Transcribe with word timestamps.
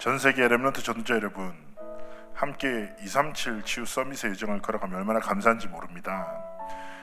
전 0.00 0.18
세계 0.18 0.48
Remnant 0.48 0.82
전도자 0.82 1.14
여러분 1.16 1.52
함께 2.32 2.90
237 3.02 3.62
치유 3.64 3.84
서밋의 3.84 4.30
여정을 4.30 4.62
걸어가면 4.62 4.98
얼마나 4.98 5.20
감사한지 5.20 5.68
모릅니다. 5.68 6.42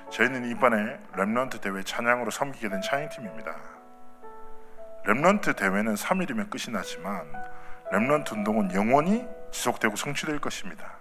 저희는 0.09 0.49
이번에 0.49 0.97
Remnant 1.13 1.61
대회 1.61 1.83
찬양으로 1.83 2.31
섬기게 2.31 2.69
된 2.69 2.81
찬양팀입니다. 2.81 3.55
Remnant 5.05 5.55
대회는 5.55 5.93
3일이면 5.93 6.49
끝이 6.49 6.73
나지만 6.73 7.31
Remnant 7.91 8.33
운동은 8.33 8.73
영원히 8.73 9.27
지속되고 9.51 9.95
성취될 9.95 10.39
것입니다. 10.39 10.93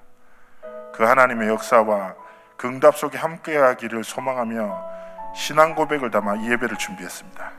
그 0.92 1.02
하나님의 1.02 1.48
역사와 1.48 2.14
그 2.58 2.68
응답 2.68 2.98
속에 2.98 3.16
함께하기를 3.16 4.04
소망하며 4.04 4.84
신앙 5.34 5.74
고백을 5.74 6.10
담아 6.10 6.36
이 6.36 6.50
예배를 6.50 6.76
준비했습니다. 6.76 7.52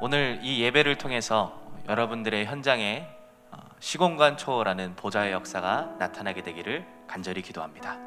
오늘 0.00 0.40
이 0.42 0.60
예배를 0.64 0.98
통해서 0.98 1.59
여러분들의 1.90 2.46
현장에 2.46 3.08
어, 3.50 3.58
시공간 3.80 4.36
초월하는 4.36 4.94
보좌의 4.94 5.32
역사가 5.32 5.96
나타나게 5.98 6.44
되기를 6.44 6.86
간절히 7.08 7.42
기도합니다. 7.42 7.98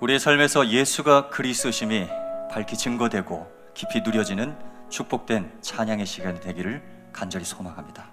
우리의 0.00 0.18
삶에서 0.18 0.68
예수가 0.68 1.28
그리스도심이 1.28 2.08
밝히 2.50 2.78
증거되고 2.78 3.52
깊이 3.74 4.00
누려지는 4.00 4.56
축복된 4.88 5.58
찬양의 5.60 6.06
시간이 6.06 6.40
되기를 6.40 6.82
간절히 7.12 7.44
소망합니다. 7.44 8.06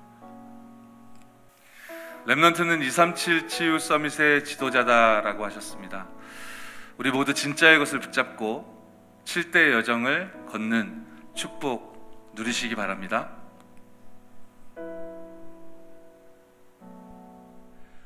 랩넌트는 2.27 2.83
237 2.83 3.47
치유 3.47 3.79
서밋의 3.79 4.43
지도자다라고 4.43 5.45
하셨습니다. 5.45 6.07
우리 6.97 7.09
모두 7.09 7.33
진짜의 7.33 7.79
것을 7.79 8.01
붙잡고 8.01 9.21
7대 9.23 9.71
여정을 9.71 10.47
걷는 10.49 11.05
축복 11.35 11.92
누리시기 12.33 12.75
바랍니다. 12.75 13.29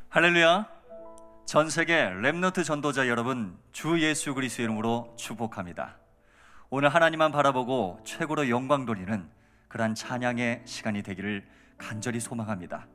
할렐루야. 0.09 0.67
전 1.45 1.69
세계 1.69 2.09
랩너트 2.09 2.65
전도자 2.65 3.07
여러분, 3.07 3.57
주 3.71 4.01
예수 4.01 4.33
그리스도 4.33 4.63
이름으로 4.63 5.13
축복합니다. 5.15 5.97
오늘 6.69 6.89
하나님만 6.89 7.31
바라보고 7.31 8.01
최고로 8.03 8.49
영광 8.49 8.85
돌리는 8.85 9.29
그러한 9.69 9.95
찬양의 9.95 10.63
시간이 10.65 11.03
되기를 11.03 11.47
간절히 11.77 12.19
소망합니다. 12.19 12.85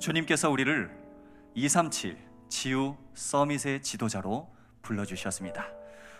주님께서 0.00 0.50
우리를 0.50 0.90
237 1.54 2.18
지우 2.48 2.96
서밋의 3.14 3.82
지도자로 3.82 4.48
불러 4.82 5.04
주셨습니다. 5.04 5.68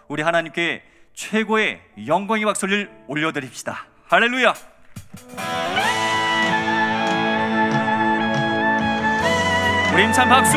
우리 0.07 0.23
하나님께 0.23 0.85
최고의 1.15 1.81
영광의 2.07 2.45
박수를 2.45 3.05
올려 3.09 3.33
드립시다. 3.33 3.87
할렐루야! 4.11 4.55
우리 9.93 10.05
힘찬 10.05 10.31
박수! 10.31 10.57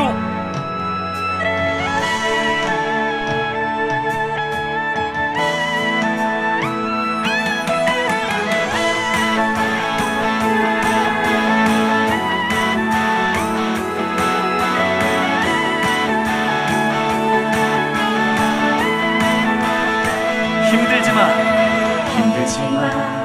힘들지만 20.72 22.08
힘들지만 22.16 23.21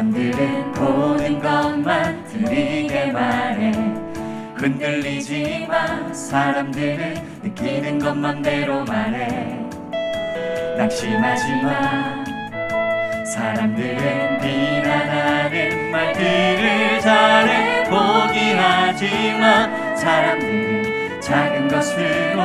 사람들은 0.00 0.72
보는 0.72 1.40
것만 1.40 2.24
들리게 2.24 3.12
말해. 3.12 3.70
흔들리지만 4.56 6.14
사람들은 6.14 7.42
느끼는 7.42 7.98
것만 7.98 8.40
대로 8.40 8.82
말해. 8.82 9.60
낙심하지 10.78 11.52
마 11.62 12.24
사람들은 13.26 14.38
비난하는 14.40 15.90
말들을 15.90 17.00
잘해. 17.00 17.84
포기하지 17.84 19.34
마 19.38 19.94
사람들은 19.94 21.20
작은 21.20 21.68
것으로 21.68 22.40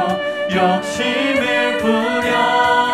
욕심을 0.52 1.78
부려 1.78 2.85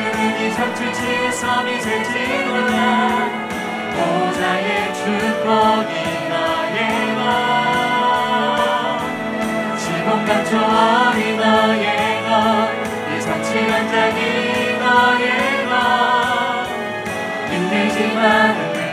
난 0.00 0.12
같은 0.12 0.40
이 0.40 0.50
상처 0.52 0.92
치유 0.92 1.30
서밋의 1.30 2.04
지도자 2.04 2.74
보좌의 3.94 4.94
축복이 4.94 5.92
너의 6.30 6.78
것 7.16 7.20
시공간 9.78 10.30
초월이 10.46 11.36
너의 11.36 11.86
것 12.24 12.30
이상치 13.14 13.48
원장이 13.58 14.20
너의 14.78 15.24
것 15.68 15.70
힘들지만 17.50 18.20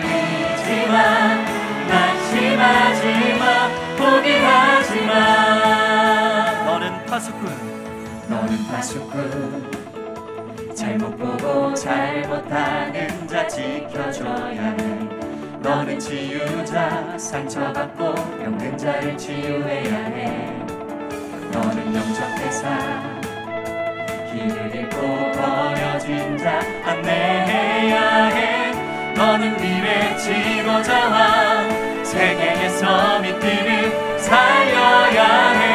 흔들리지만 0.02 0.94
낙심하지마 1.88 3.44
포기하지마 3.98 5.12
너는 6.66 6.84
파수꾼. 7.06 7.42
너는 8.28 8.68
파수꾼 8.68 9.77
잘못 10.88 11.18
보고 11.18 11.74
잘못하는 11.74 13.28
자 13.28 13.46
지켜줘야 13.46 14.74
해. 14.80 15.00
너는 15.60 16.00
치유자 16.00 17.18
상처받고 17.18 18.14
병든 18.14 18.78
자를 18.78 19.18
치유해야 19.18 19.94
해. 20.06 20.56
너는 21.52 21.94
영접대사 21.94 22.70
길을 24.32 24.76
잃고 24.76 25.32
버려진 25.34 26.38
자 26.38 26.62
안내해야 26.86 28.26
해. 28.28 28.72
너는 29.14 29.58
미래 29.58 30.16
지도자와 30.16 31.66
세계의 32.02 32.70
서밋들을 32.70 34.20
살려야 34.20 35.50
해. 35.50 35.68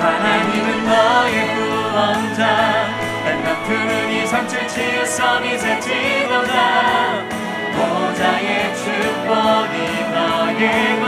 하나님은 0.00 0.84
너의 0.86 1.59
구원자 1.90 2.86
난 3.24 3.42
같은 3.42 4.10
이 4.10 4.24
상처 4.26 4.64
치유 4.68 5.04
서밋의 5.04 5.80
지도자 5.80 7.26
보좌의 7.74 8.74
축복이 8.76 9.74
너의 10.14 11.00
것 11.00 11.06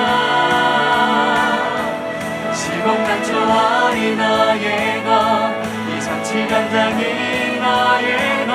시공간 2.53 3.23
초월이 3.25 4.17
너의 4.17 5.05
것 5.05 5.63
이 5.89 6.01
상치 6.01 6.47
감당이 6.49 7.03
너의 7.61 8.47
것 8.47 8.53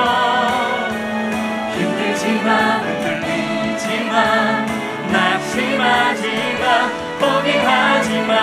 힘들지만 1.78 2.82
흔들리지만 2.84 4.66
낙심하지마 5.12 6.90
포기하지마 7.20 8.34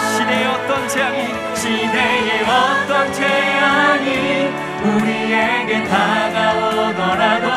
시대의 0.00 0.46
어떤 0.48 0.88
재앙이 0.88 1.49
시대의 1.70 2.42
어떤 2.42 3.12
재앙이 3.12 4.50
우리에게 4.82 5.84
다가오더라도 5.84 7.48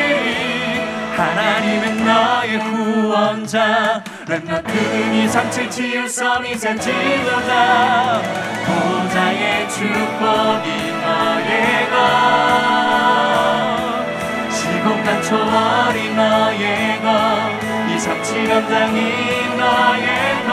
하나님은 1.17 2.05
너의 2.05 2.59
구원자 2.59 4.01
렘너트는 4.29 5.13
이상칠 5.15 5.69
치유 5.69 6.07
서밋의 6.07 6.79
지도자. 6.79 8.21
보좌의 8.65 9.67
축복이 9.69 10.91
너의 11.01 11.89
것 11.89 13.26
시공간 14.87 15.21
초월이 15.21 16.13
너의 16.15 17.01
것 17.01 17.09
이상치 17.93 18.47
감당이 18.47 18.99
너의 19.57 20.07
것 20.47 20.51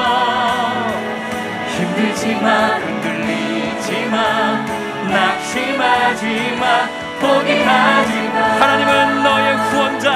힘들지만 1.69 2.82
흔들리지만 2.82 4.66
낙심하지마 5.08 6.64
포기하지마 7.20 8.40
하나님은 8.58 9.22
너의 9.22 9.56
구원자. 9.70 10.10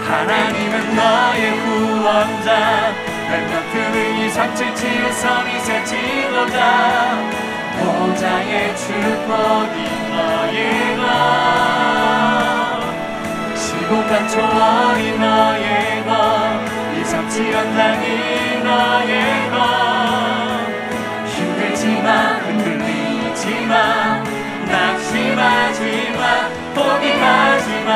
하나님은 0.00 0.96
너의 0.96 1.42
구원자. 1.60 2.94
렘너트는 3.30 4.16
이상칠 4.20 4.74
치유 4.74 5.12
서밋의 5.12 5.84
지도자 5.84 7.18
보좌의 7.78 8.74
축복이 8.74 9.76
너의 10.10 10.96
것 10.96 12.43
시공간 13.94 14.26
초월이 14.28 15.18
너의 15.18 16.04
것 16.04 16.10
참지 17.08 17.54
않다니 17.54 18.64
너의 18.64 19.50
것 19.50 19.56
힘들지만 21.28 22.40
흔들리지만 22.42 24.24
낙심하지마 24.66 26.48
포기하지마 26.74 27.94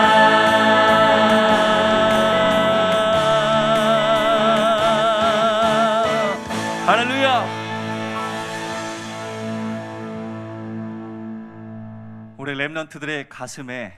렘넌트들의 12.57 13.29
가슴에 13.29 13.93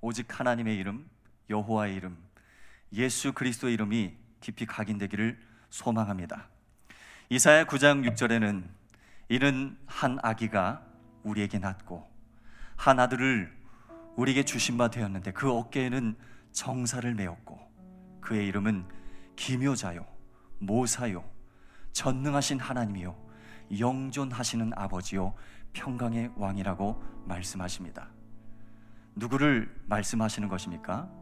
오직 0.00 0.38
하나님의 0.38 0.76
이름, 0.76 1.09
여호와의 1.50 1.96
이름, 1.96 2.16
예수 2.92 3.32
그리스도의 3.32 3.74
이름이 3.74 4.16
깊이 4.40 4.64
각인되기를 4.66 5.38
소망합니다. 5.68 6.48
이사야 7.28 7.64
9장 7.64 8.08
6절에는 8.10 8.64
이는 9.28 9.76
한 9.86 10.18
아기가 10.22 10.84
우리에게 11.22 11.58
낳고 11.58 12.08
한 12.76 12.98
아들을 12.98 13.52
우리에게 14.16 14.44
주신 14.44 14.76
바 14.78 14.88
되었는데 14.90 15.32
그 15.32 15.50
어깨에는 15.52 16.16
정사를 16.52 17.14
메었고 17.14 17.60
그의 18.20 18.46
이름은 18.48 18.86
기묘자요 19.36 20.04
모사요 20.58 21.24
전능하신 21.92 22.58
하나님이요 22.58 23.16
영존하시는 23.78 24.72
아버지요 24.74 25.34
평강의 25.72 26.32
왕이라고 26.36 27.02
말씀하십니다. 27.26 28.08
누구를 29.14 29.72
말씀하시는 29.86 30.48
것입니까? 30.48 31.19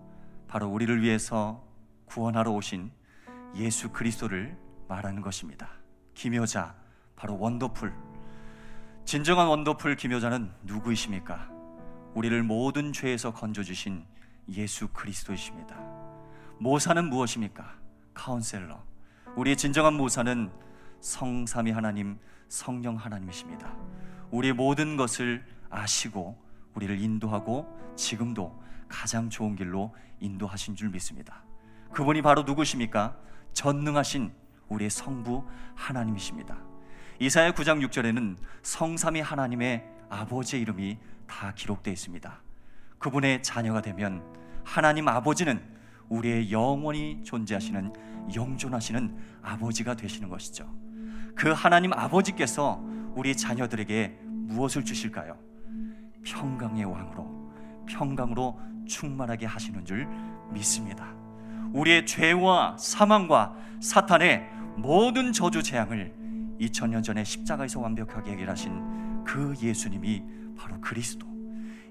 바로 0.48 0.68
우리를 0.68 1.02
위해서 1.02 1.62
구원하러 2.06 2.50
오신 2.52 2.90
예수 3.56 3.90
그리스도를 3.90 4.56
말하는 4.88 5.20
것입니다. 5.20 5.68
기묘자, 6.14 6.74
바로 7.14 7.38
Wonderful. 7.38 7.92
진정한 9.04 9.46
Wonderful 9.46 9.96
기묘자는 9.96 10.50
누구이십니까? 10.64 11.50
우리를 12.14 12.42
모든 12.42 12.92
죄에서 12.92 13.32
건져주신 13.32 14.04
예수 14.48 14.88
그리스도이십니다. 14.88 15.76
모사는 16.58 17.08
무엇입니까? 17.08 17.74
Counselor. 18.14 18.82
우리의 19.36 19.56
진정한 19.56 19.94
모사는 19.94 20.50
성삼위 21.00 21.70
하나님, 21.70 22.18
성령 22.48 22.96
하나님이십니다. 22.96 23.76
우리의 24.30 24.54
모든 24.54 24.96
것을 24.96 25.44
아시고 25.70 26.42
우리를 26.74 26.98
인도하고 27.00 27.94
지금도 27.96 28.67
가장 28.88 29.30
좋은 29.30 29.56
길로 29.56 29.94
인도하신 30.20 30.76
줄 30.76 30.90
믿습니다. 30.90 31.42
그분이 31.92 32.22
바로 32.22 32.42
누구십니까? 32.42 33.16
전능하신 33.52 34.32
우리의 34.68 34.90
성부 34.90 35.44
하나님이십니다. 35.74 36.58
이사야 37.20 37.52
9장 37.52 37.84
6절에는 37.88 38.36
성삼위 38.62 39.20
하나님의 39.20 39.84
아버지의 40.08 40.62
이름이 40.62 40.98
다 41.26 41.52
기록되어 41.54 41.92
있습니다. 41.92 42.40
그분의 42.98 43.42
자녀가 43.42 43.80
되면 43.80 44.22
하나님 44.64 45.08
아버지는 45.08 45.62
우리의 46.08 46.50
영원히 46.52 47.22
존재하시는 47.24 47.92
영존하시는 48.34 49.16
아버지가 49.42 49.94
되시는 49.94 50.28
것이죠. 50.28 50.68
그 51.34 51.52
하나님 51.52 51.92
아버지께서 51.92 52.82
우리 53.14 53.36
자녀들에게 53.36 54.18
무엇을 54.22 54.84
주실까요? 54.84 55.38
평강의 56.24 56.84
왕으로 56.84 57.52
평강으로 57.86 58.60
충만하게 58.88 59.46
하시는 59.46 59.84
줄 59.84 60.08
믿습니다. 60.50 61.14
우리의 61.72 62.06
죄와 62.06 62.76
사망과 62.78 63.54
사탄의 63.80 64.48
모든 64.76 65.32
저주 65.32 65.62
재앙을 65.62 66.12
2000년 66.60 67.02
전에 67.02 67.22
십자가에서 67.22 67.80
완벽하게 67.80 68.32
해결하신 68.32 69.24
그 69.24 69.54
예수님이 69.62 70.22
바로 70.56 70.80
그리스도. 70.80 71.26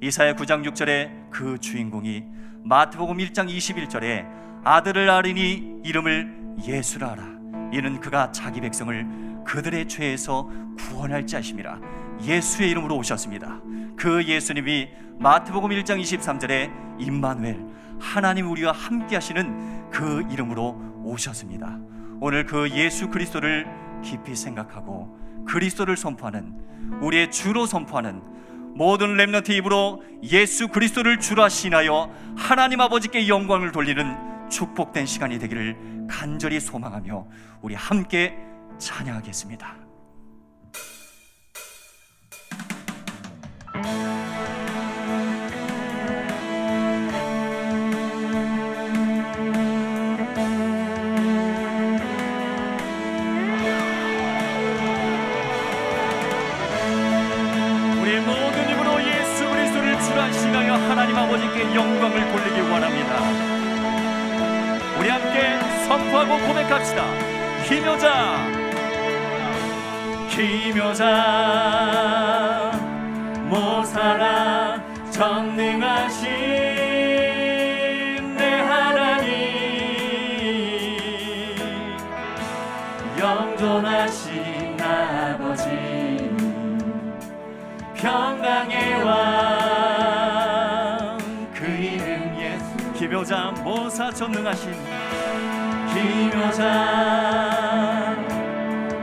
이사야 0.02 0.34
9장 0.36 0.68
6절에 0.68 1.30
그 1.30 1.58
주인공이 1.58 2.24
마태복음 2.64 3.18
1장 3.18 3.50
21절에 3.50 4.28
아들을 4.64 5.10
아리니 5.10 5.82
이름을 5.84 6.56
예수라 6.68 7.12
하라. 7.12 7.24
이는 7.72 8.00
그가 8.00 8.32
자기 8.32 8.60
백성을 8.62 9.44
그들의 9.46 9.88
죄에서 9.88 10.50
구원할 10.78 11.26
자심이라. 11.26 11.80
예수의 12.24 12.72
이름으로 12.72 12.96
오셨습니다. 12.98 13.62
그 13.96 14.24
예수님이 14.24 14.90
마태복음 15.20 15.70
1장 15.72 16.02
23절에 16.02 17.00
임마누엘 17.00 17.66
하나님 18.00 18.50
우리와 18.52 18.72
함께 18.72 19.16
하시는 19.16 19.90
그 19.90 20.24
이름으로 20.32 21.02
오셨습니다. 21.04 21.80
오늘 22.20 22.46
그 22.46 22.70
예수 22.72 23.10
그리스도를 23.10 23.68
깊이 24.04 24.36
생각하고 24.36 25.18
그리스도를 25.46 25.98
선포하는 25.98 26.54
우리의 27.02 27.32
주로 27.32 27.66
선포하는 27.66 28.22
모든 28.76 29.16
렘넌트 29.18 29.52
입으로 29.54 30.04
예수 30.24 30.68
그리스도를 30.68 31.20
주라 31.20 31.50
신하여 31.50 32.12
하나님 32.36 32.82
아버지께 32.82 33.28
영광을 33.28 33.72
돌리는 33.72 34.50
축복된 34.50 35.06
시간이 35.06 35.40
되기를 35.40 36.08
간절히 36.08 36.60
소망하며 36.60 37.28
우리 37.62 37.74
함께 37.74 38.38
찬양하겠습니다. 38.78 39.87
하고 66.28 66.46
고백합시다. 66.46 67.04
기묘자, 67.66 68.38
기묘자, 70.30 71.06
모사라 73.50 74.82
전능하신 75.10 76.58
영존하신 83.20 84.78
아버지. 84.82 85.68
평강의 87.96 89.04
왕 89.04 89.58
그 91.56 91.66
이름 91.66 92.38
예수. 92.40 92.94
기묘자 92.94 93.52
모사 93.64 94.12
전능하신 94.12 94.72
기묘자 95.98 96.64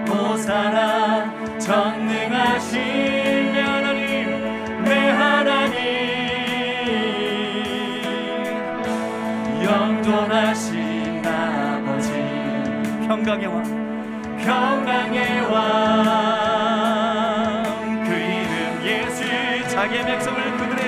모사라 0.07 1.59
전능하신 1.59 3.53
내 3.53 3.61
하나님 3.63 4.85
내 4.85 5.11
하나님. 5.11 5.75
영존하신 9.65 11.23
아버지 11.27 12.13
평강의 13.09 13.47
왕 13.49 13.65
평강의 14.45 15.41
왕그 15.51 16.51
이름 18.13 18.83
예수 18.85 19.25
자기의 19.71 20.05
백성을 20.05 20.39
그들의 20.59 20.85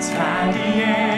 자기의 0.00 1.17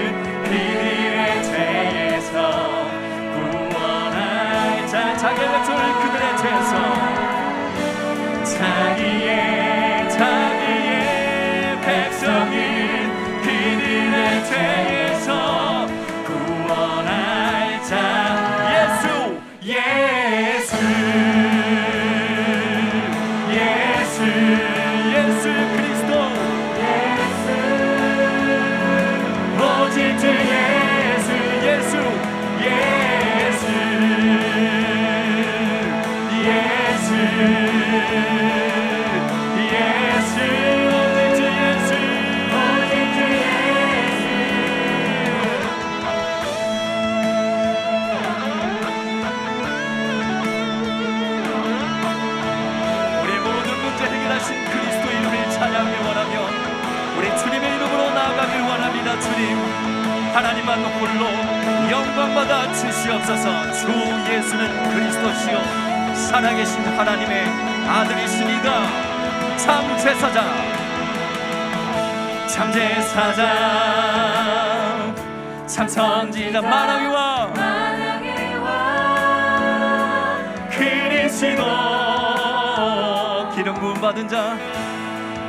자 5.21 5.27
자기의 5.27 5.51
백성을 5.51 5.81
그들의 6.01 6.37
죄에서. 6.39 6.73
자기의 8.43 10.09
자기의 10.09 11.81
백성을 11.81 12.55
그들의 13.43 14.45
죄 14.45 14.90
하나님만 60.41 60.83
홀로 60.83 61.27
영광받아 61.91 62.73
주시옵소서. 62.73 63.71
주 63.73 63.87
예수는 64.27 64.91
그리스도시요. 64.91 65.61
살아계신 66.15 66.83
하나님의 66.83 67.45
아들이시니가 67.87 68.67
참 69.57 69.95
제사장 69.99 70.43
참 72.47 72.71
제사장. 72.71 73.45
참 75.67 75.87
선지자 75.87 76.59
마라위와 76.61 77.53
그리스도. 80.71 81.63
기름 83.55 83.75
부음 83.75 83.93
받은 84.01 84.27
자 84.27 84.57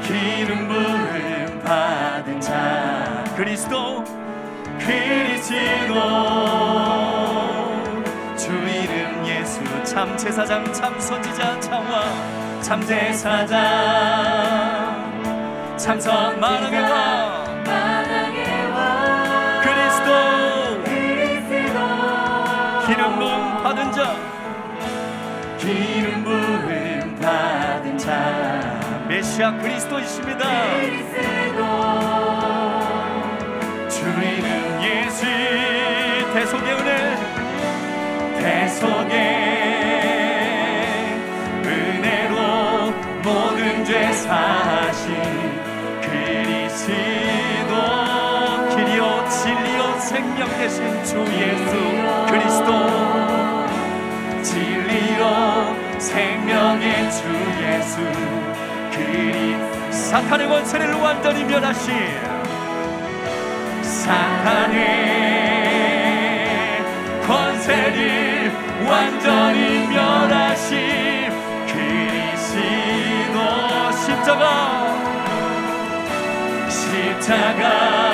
기름 0.05 0.69
부음 0.69 1.63
받은 1.65 2.41
자 2.43 3.25
그리스도 3.35 3.92
그리스도. 4.85 5.95
주 8.37 8.51
이름 8.53 9.27
예수 9.27 9.61
참 9.85 10.17
제사장 10.17 10.73
참 10.73 10.99
선지자 10.99 11.61
참와 11.61 12.61
참 12.61 12.85
제사장 12.85 13.59
참선 15.77 16.41
만왕의 16.41 16.81
왕 16.83 17.55
그리스도. 19.63 20.11
기름 22.87 23.19
부음 23.19 23.63
받은 23.63 23.93
자. 23.93 24.17
기름 25.59 26.25
부음 26.25 27.17
받은 27.21 27.97
자. 27.99 28.81
메시아 29.09 29.53
그리스도이십니다. 29.59 30.45
주 33.89 34.05
이름 34.21 34.72
예수 35.23 36.27
대속의 36.35 36.73
은혜 36.75 37.17
대속의 38.41 39.15
은혜로 41.65 42.35
모든 43.23 43.85
죄 43.85 44.13
사신 44.13 45.15
그리스도 46.01 47.73
길이요 48.71 49.29
진리요 49.29 50.01
생명 50.01 50.49
되신 50.59 51.05
주 51.05 51.25
예수 51.39 51.71
그리스도 52.29 52.71
진리로 54.43 55.23
생명의 56.01 57.13
주 57.13 57.19
예수 57.63 58.01
그리 58.91 59.57
사탄의 59.93 60.49
권세를 60.49 60.95
완전히 60.95 61.45
멸하신 61.45 61.95
사탄의 63.83 65.12
완전히 68.93 69.89
멸하신 69.89 70.77
그리스도 71.67 73.39
십자가. 74.05 74.95
십자가 76.69 78.12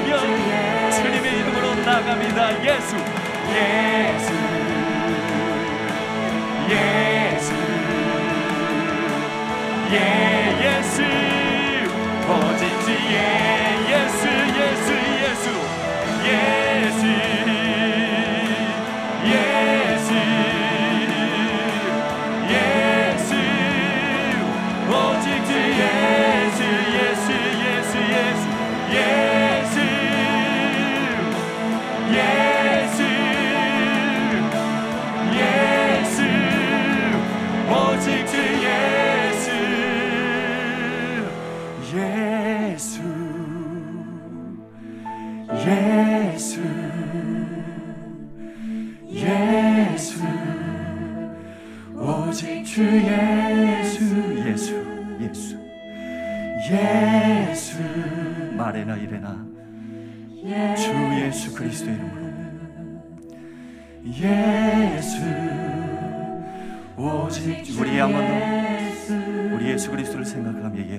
생각하며 0.00 0.90
주님의 0.92 1.38
이름으로 1.38 1.74
나갑니다. 1.74 2.62
예수 2.64 2.96
예수 3.52 4.32
예수 6.70 7.52
예 9.92 10.78
예수. 10.78 11.02
오직 12.30 12.84
주예 12.84 13.39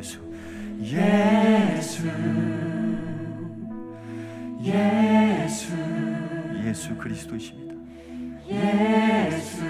예수 0.01 0.19
예수 0.81 2.07
예수. 4.63 5.73
예수 6.65 6.95
그리스도이십니다. 6.97 7.75
예수. 8.47 9.63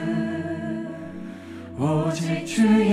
오직 1.80 2.46
주예 2.46 2.91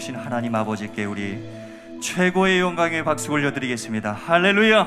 주신 0.00 0.16
하나님 0.16 0.54
아버지께 0.54 1.04
우리 1.04 1.46
최고의 2.02 2.60
영광의 2.60 3.04
박수 3.04 3.30
올려드리겠습니다 3.32 4.14
할렐루야 4.14 4.86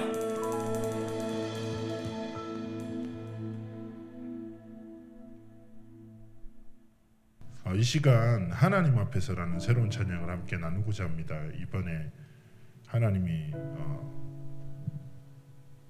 어, 7.66 7.76
이 7.76 7.84
시간 7.84 8.50
하나님 8.52 8.98
앞에서라는 8.98 9.60
새로운 9.60 9.92
찬양을 9.92 10.28
함께 10.28 10.58
나누고자 10.58 11.04
합니다. 11.04 11.40
이번에 11.62 12.12
하나님이 12.88 13.52
어, 13.54 14.14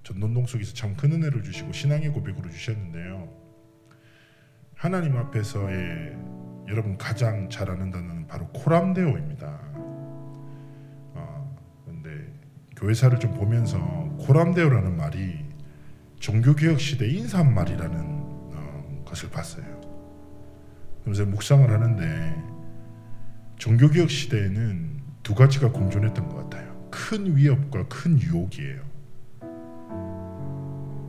전돈동 0.04 0.48
속에서 0.48 0.74
참 0.74 0.98
큰 0.98 1.14
은혜를 1.14 1.44
주시고 1.44 1.72
신앙의 1.72 2.10
고백으로 2.10 2.50
주셨는데요. 2.50 3.34
하나님 4.76 5.16
앞에서의 5.16 6.43
여러분 6.74 6.98
가장 6.98 7.52
잘 7.52 7.70
아는 7.70 7.92
단어는 7.92 8.26
바로 8.26 8.48
코람데오입니다. 8.48 9.60
어, 11.14 11.56
근데 11.86 12.10
교회사를 12.76 13.20
좀 13.20 13.36
보면서 13.36 13.78
코람데오라는 14.18 14.98
말이 14.98 15.46
종교개혁 16.20 16.80
시대 16.80 17.08
인사말이라는 17.08 18.00
어, 18.00 19.04
것을 19.06 19.30
봤어요. 19.30 19.64
그래서 21.04 21.26
묵상을 21.26 21.70
하는데 21.70 22.44
종교개혁 23.58 24.10
시대에는 24.10 25.00
두 25.22 25.36
가지가 25.36 25.72
공존했던 25.72 26.28
것 26.28 26.38
같아요. 26.38 26.90
큰 26.90 27.36
위협과 27.36 27.88
큰 27.88 28.20
유혹이에요. 28.20 28.82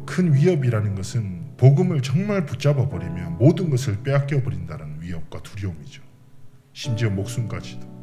큰 0.04 0.34
위협이라는 0.34 0.94
것은 0.94 1.54
복음을 1.56 2.02
정말 2.02 2.44
붙잡아 2.44 2.90
버리면 2.90 3.38
모든 3.38 3.70
것을 3.70 4.02
빼앗겨 4.02 4.42
버린다는 4.42 4.93
위협과 5.04 5.42
두려움이죠. 5.42 6.02
심지어 6.72 7.10
목숨까지도. 7.10 7.94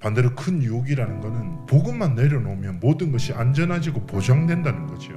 반대로 0.00 0.34
큰 0.34 0.62
유혹이라는 0.62 1.20
것은 1.20 1.66
복음만 1.66 2.14
내려놓으면 2.14 2.80
모든 2.80 3.12
것이 3.12 3.32
안전해지고 3.32 4.06
보장된다는 4.06 4.86
거죠. 4.88 5.12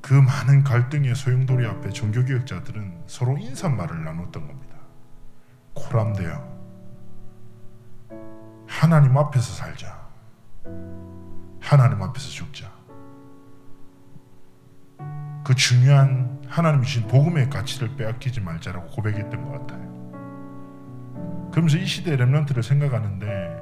그 0.00 0.14
많은 0.14 0.62
갈등의 0.62 1.14
소용돌이 1.14 1.66
앞에 1.66 1.90
종교개혁자들은 1.90 3.04
서로 3.06 3.38
인사말을 3.38 4.04
나눴던 4.04 4.46
겁니다. 4.46 4.76
코람되어 5.74 6.52
하나님 8.66 9.16
앞에서 9.16 9.52
살자. 9.52 10.08
하나님 11.60 12.02
앞에서 12.02 12.28
죽자. 12.28 12.70
그 15.52 15.56
중요한 15.56 16.40
하나님이 16.48 16.86
주신 16.86 17.06
복음의 17.08 17.50
가치를 17.50 17.94
빼앗기지 17.96 18.40
말자라고 18.40 18.86
고백했던 18.86 19.44
것 19.44 19.50
같아요. 19.52 19.82
그러면서 21.50 21.76
이 21.76 21.84
시대의 21.84 22.16
렘런트를 22.16 22.62
생각하는데 22.62 23.60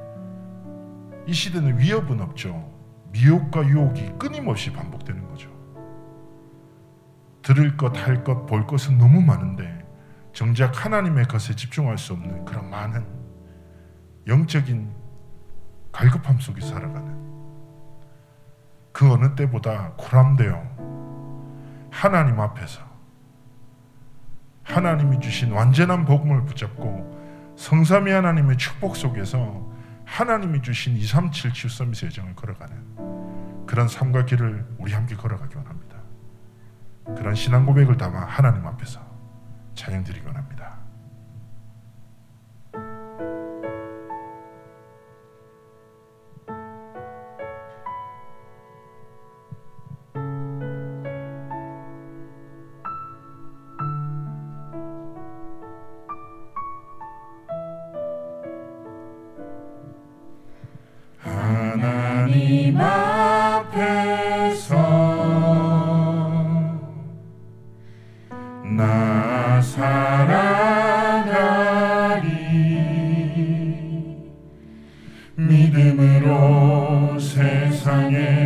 이 1.27 1.33
시대는 1.33 1.81
위협은 1.81 2.21
없죠. 2.21 2.73
미혹과 3.11 3.67
유혹이 3.67 4.13
끊임없이 4.21 4.73
반복되는 4.73 5.27
거죠. 5.31 5.51
들을 7.43 7.77
것, 7.77 7.97
할 7.97 8.23
것, 8.23 8.47
볼 8.47 8.69
것은 8.69 8.97
너무 8.97 9.21
많은데 9.21 9.85
정작 10.33 10.85
하나님의 10.85 11.25
것에 11.25 11.57
집중할 11.57 11.99
수 11.99 12.13
없는 12.13 12.45
그런 12.45 12.71
많은 12.71 13.05
영적인 14.29 14.93
갈급함 15.91 16.39
속에 16.39 16.61
살아가는 16.61 17.19
그 18.93 19.13
어느 19.13 19.35
때보다 19.35 19.95
고람되어 19.97 20.70
하나님 21.91 22.41
앞에서 22.41 22.81
하나님이 24.63 25.21
주신 25.21 25.53
완전한 25.53 26.05
복음을 26.05 26.45
붙잡고 26.45 27.55
성삼위 27.57 28.11
하나님의 28.13 28.57
축복 28.57 28.97
속에서 28.97 29.69
하나님이 30.05 30.63
주신 30.63 30.97
237 30.97 31.53
치유 31.53 31.71
서비스 31.71 32.07
여정을 32.07 32.35
걸어가는 32.35 33.67
그런 33.67 33.87
삶과 33.87 34.25
길을 34.25 34.67
우리 34.79 34.93
함께 34.93 35.15
걸어가기 35.15 35.57
원합니다. 35.57 35.97
그런 37.17 37.35
신앙 37.35 37.67
고백을 37.67 37.97
담아 37.97 38.25
하나님 38.27 38.67
앞에서 38.67 39.01
찬양 39.75 40.05
드리기 40.05 40.27
원합니다. 40.27 40.60
믿음으로 75.51 77.19
세상의 77.19 78.40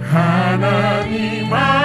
하나님 0.00 1.52
앞 1.52 1.81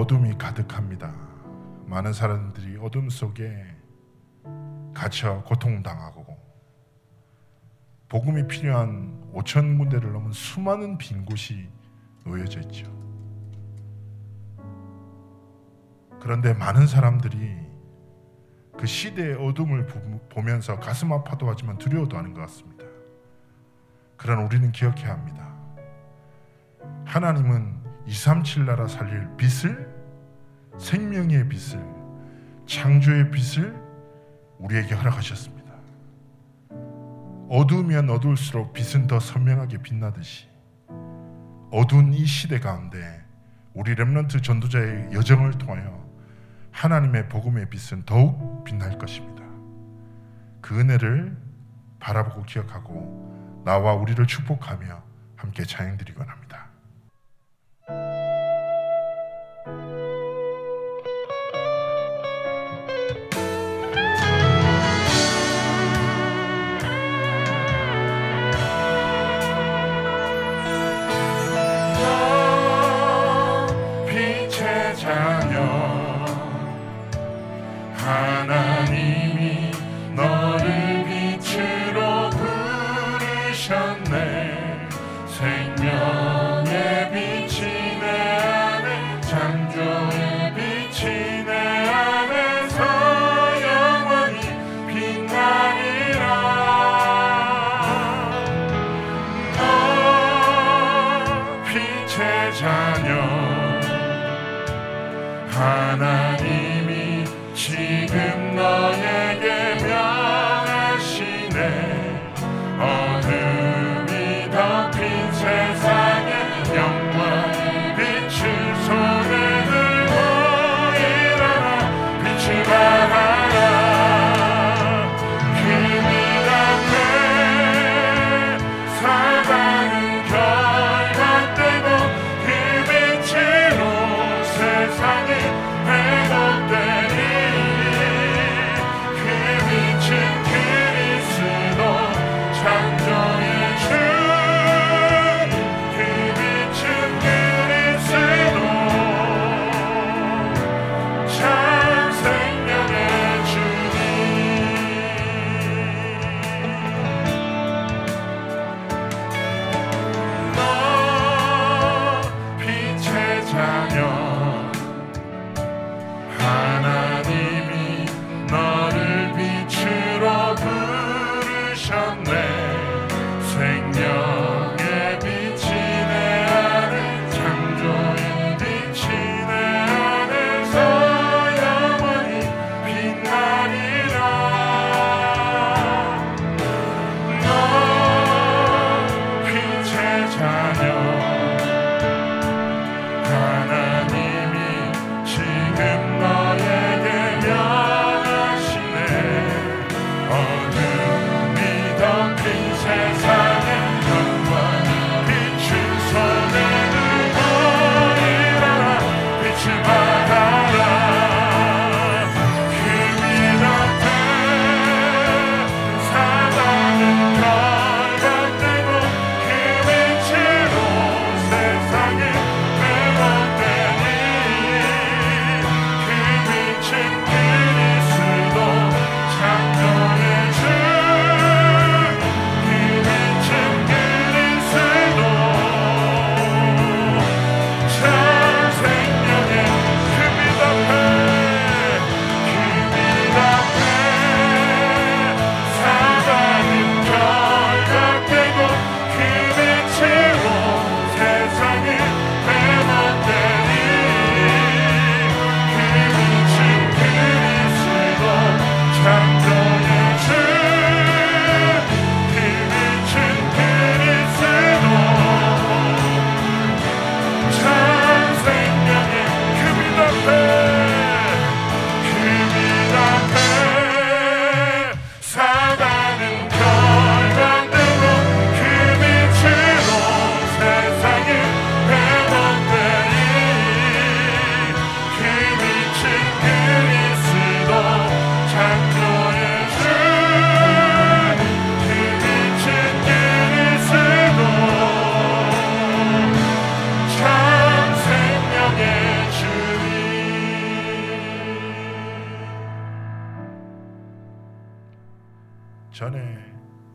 어둠이 0.00 0.38
가득합니다. 0.38 1.12
많은 1.84 2.14
사람들이 2.14 2.78
어둠 2.78 3.10
속에 3.10 3.66
갇혀 4.94 5.42
고통당하고 5.42 6.38
복음이 8.08 8.46
필요한 8.48 9.30
5천 9.34 9.76
군데를 9.76 10.10
넘은 10.10 10.32
수많은 10.32 10.96
빈 10.96 11.26
곳이 11.26 11.68
놓여져 12.24 12.60
있죠. 12.60 12.90
그런데 16.18 16.54
많은 16.54 16.86
사람들이 16.86 17.58
그 18.78 18.86
시대의 18.86 19.34
어둠을 19.34 19.86
보면서 20.30 20.80
가슴 20.80 21.12
아파도 21.12 21.46
하지만 21.46 21.76
두려워도 21.76 22.16
하는 22.16 22.32
것 22.32 22.40
같습니다. 22.40 22.86
그러나 24.16 24.44
우리는 24.46 24.72
기억해야 24.72 25.12
합니다. 25.12 25.54
하나님은 27.04 27.80
237 28.06 28.64
나라 28.64 28.88
살릴 28.88 29.28
빛을 29.36 29.89
생명의 30.80 31.46
빛을 31.46 31.84
창조의 32.66 33.30
빛을 33.30 33.78
우리에게 34.58 34.94
허락하셨습니다. 34.94 35.70
어두우면 37.50 38.08
어두울수록 38.08 38.72
빛은 38.72 39.06
더 39.06 39.20
선명하게 39.20 39.78
빛나듯이 39.78 40.48
어두운 41.70 42.14
이 42.14 42.24
시대 42.24 42.58
가운데 42.58 43.22
우리 43.74 43.94
렘넌트 43.94 44.40
전도자의 44.40 45.12
여정을 45.12 45.52
통하여 45.52 46.08
하나님의 46.72 47.28
복음의 47.28 47.68
빛은 47.68 48.04
더욱 48.06 48.64
빛날 48.64 48.98
것입니다. 48.98 49.44
그 50.60 50.80
은혜를 50.80 51.36
바라보고 51.98 52.44
기억하고 52.44 53.62
나와 53.64 53.92
우리를 53.94 54.26
축복하며 54.26 55.02
함께 55.36 55.64
찬양드리곤 55.64 56.26
합니다. 56.26 56.49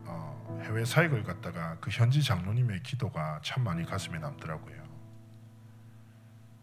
어, 0.06 0.60
해외 0.64 0.84
사역을 0.84 1.22
갔다가 1.22 1.76
그 1.80 1.90
현지 1.90 2.22
장로님의 2.22 2.82
기도가 2.82 3.40
참 3.42 3.64
많이 3.64 3.84
가슴에 3.84 4.18
남더라고요. 4.18 4.86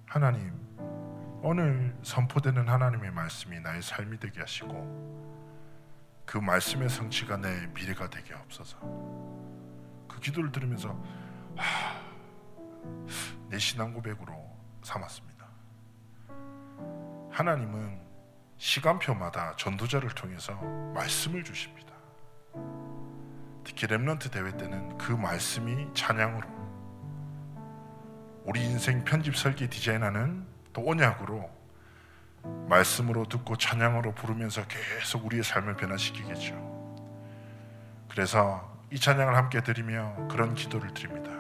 하나님, 0.06 0.54
오늘 1.42 1.96
선포되는 2.04 2.68
하나님의 2.68 3.12
말씀이 3.12 3.60
나의 3.60 3.82
삶이 3.82 4.20
되게 4.20 4.40
하시고 4.40 5.14
그 6.26 6.38
말씀의 6.38 6.90
성취가 6.90 7.38
내 7.38 7.68
미래가 7.68 8.10
되게 8.10 8.34
없어서 8.34 8.78
그 10.08 10.20
기도를 10.20 10.52
들으면서 10.52 10.90
하, 11.56 12.00
내 13.50 13.58
신앙 13.60 13.94
고백으로 13.94 14.34
삼았습니다. 14.82 15.46
하나님은 17.32 18.02
시간표마다 18.58 19.56
전도자를 19.56 20.10
통해서 20.12 20.56
말씀을 20.94 21.44
주십니다. 21.44 21.93
특히 23.64 23.88
렘넌트 23.88 24.30
대회 24.30 24.56
때는 24.56 24.98
그 24.98 25.12
말씀이 25.12 25.88
찬양으로 25.94 26.48
우리 28.46 28.64
인생 28.64 29.04
편집 29.04 29.36
설계 29.38 29.68
디자인하는 29.68 30.46
또 30.74 30.90
언약으로 30.90 31.50
말씀으로 32.68 33.26
듣고 33.26 33.56
찬양으로 33.56 34.14
부르면서 34.16 34.66
계속 34.68 35.26
우리의 35.26 35.44
삶을 35.44 35.76
변화시키겠죠. 35.76 36.74
그래서 38.10 38.70
이 38.92 39.00
찬양을 39.00 39.36
함께 39.36 39.62
드리며 39.62 40.28
그런 40.30 40.54
기도를 40.54 40.94
드립니다. 40.94 41.32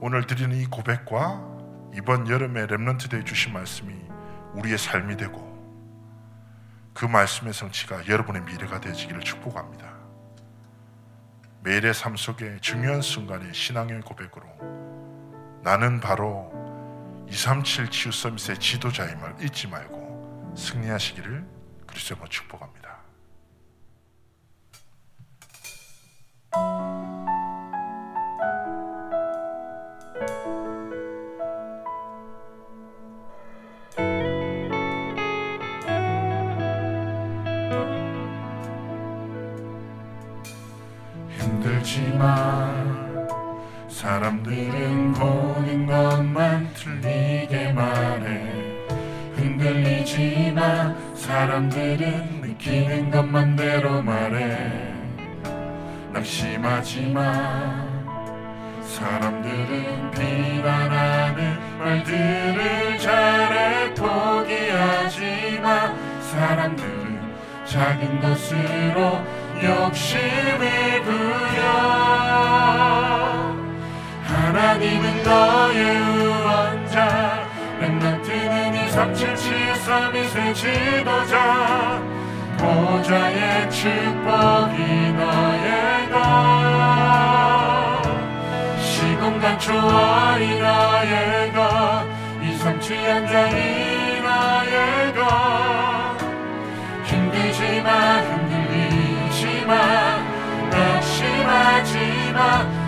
오늘 0.00 0.26
드리는 0.26 0.56
이 0.56 0.64
고백과 0.66 1.48
이번 1.94 2.28
여름에 2.28 2.66
렘넌트 2.66 3.08
대회 3.08 3.24
주신 3.24 3.52
말씀이 3.52 3.92
우리의 4.54 4.78
삶이 4.78 5.16
되고 5.16 5.49
그 7.00 7.06
말씀의 7.06 7.54
성취가 7.54 8.08
여러분의 8.08 8.42
미래가 8.42 8.78
되어지기를 8.78 9.22
축복합니다. 9.22 9.90
매일의 11.62 11.94
삶 11.94 12.14
속에 12.14 12.58
중요한 12.60 13.00
순간에 13.00 13.50
신앙의 13.54 14.02
고백으로 14.02 14.46
나는 15.62 15.98
바로 15.98 16.52
237 17.30 17.88
치유 17.88 18.12
서밋의 18.12 18.58
지도자임을 18.58 19.36
잊지 19.40 19.68
말고 19.68 20.52
승리하시기를 20.54 21.46
그리스도로 21.86 22.28
축복합니다. 22.28 22.98
사람들은 44.00 45.12
보는 45.12 45.84
것만 45.84 46.72
틀리게 46.72 47.70
말해. 47.74 48.50
흔들리지만 49.36 50.96
사람들은 51.14 52.40
느끼는 52.40 53.10
것만 53.10 53.56
대로 53.56 54.00
말해. 54.00 54.94
낙심하지만 56.14 57.20
사람들은 58.82 60.10
비난하는 60.12 61.58
말들을 61.78 62.98
잘해 62.98 63.92
포기하지 63.92 65.60
마 65.60 65.94
사람들은 66.22 67.20
작은 67.66 68.20
것으로 68.20 69.22
욕심을 69.62 71.02
부려 71.02 72.30
하나님은 74.50 75.22
너의 75.22 76.00
우원자. 76.00 77.46
렘넌트는 77.78 78.74
이삼칠칠 78.74 79.76
서밋의 79.76 80.54
지도자. 80.54 82.02
보좌의 82.58 83.70
축복이 83.70 85.12
너의가. 85.12 86.16
시공간 88.80 89.56
초월이 89.56 90.58
너의가. 90.58 92.04
이삼칠 92.42 92.96
현장이 92.96 94.20
너의가. 94.20 96.16
힘들지만 97.04 98.24
흔들리지만 98.24 99.78
낙심하지마 100.70 102.79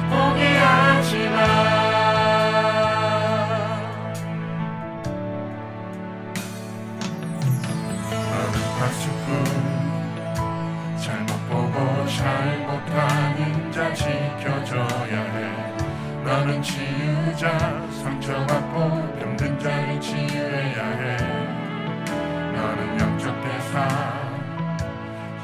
잘못하는 12.22 13.72
자 13.72 13.92
지켜줘야 13.92 15.24
해. 15.35 15.74
너는 16.22 16.62
치유자 16.62 17.50
상처받고 18.00 19.18
병든 19.18 19.58
자를 19.58 20.00
치유해야 20.00 20.85
해. 21.00 21.16
너는 22.54 23.00
영적 23.00 23.42
대사. 23.42 24.22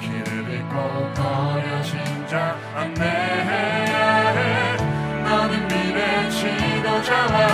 길을 0.00 0.48
잃고 0.48 1.12
버려진 1.14 1.98
자 2.28 2.56
안내해야 2.76 4.28
해. 4.30 4.76
너는 5.24 5.66
미래 5.66 6.30
지도자와 6.30 7.48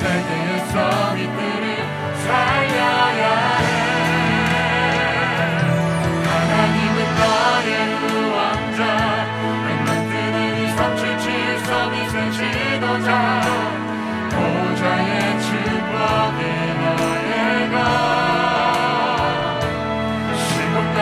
세계의 0.00 0.66
서밋들 0.68 1.49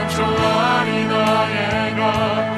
초월이 0.08 1.04
너의 1.04 1.94
것 1.94 2.57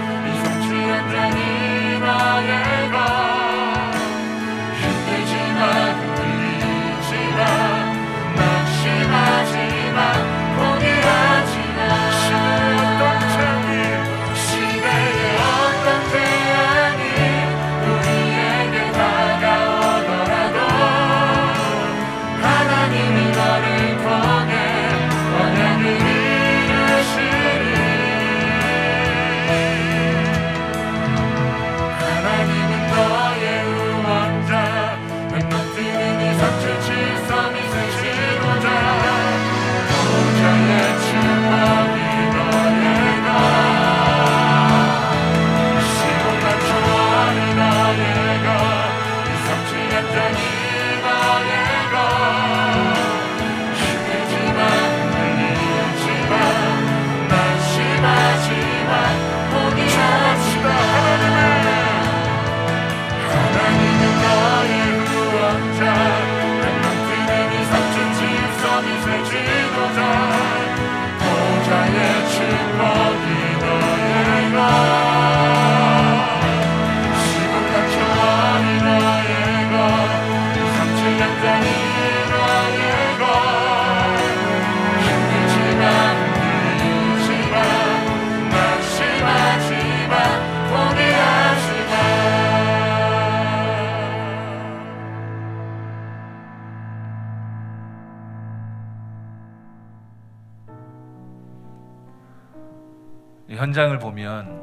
현장을 103.60 103.98
보면 103.98 104.58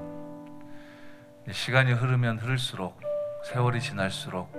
시간이 1.51 1.91
흐르면 1.91 2.39
흐를수록 2.39 2.99
세월이 3.45 3.79
지날수록 3.79 4.51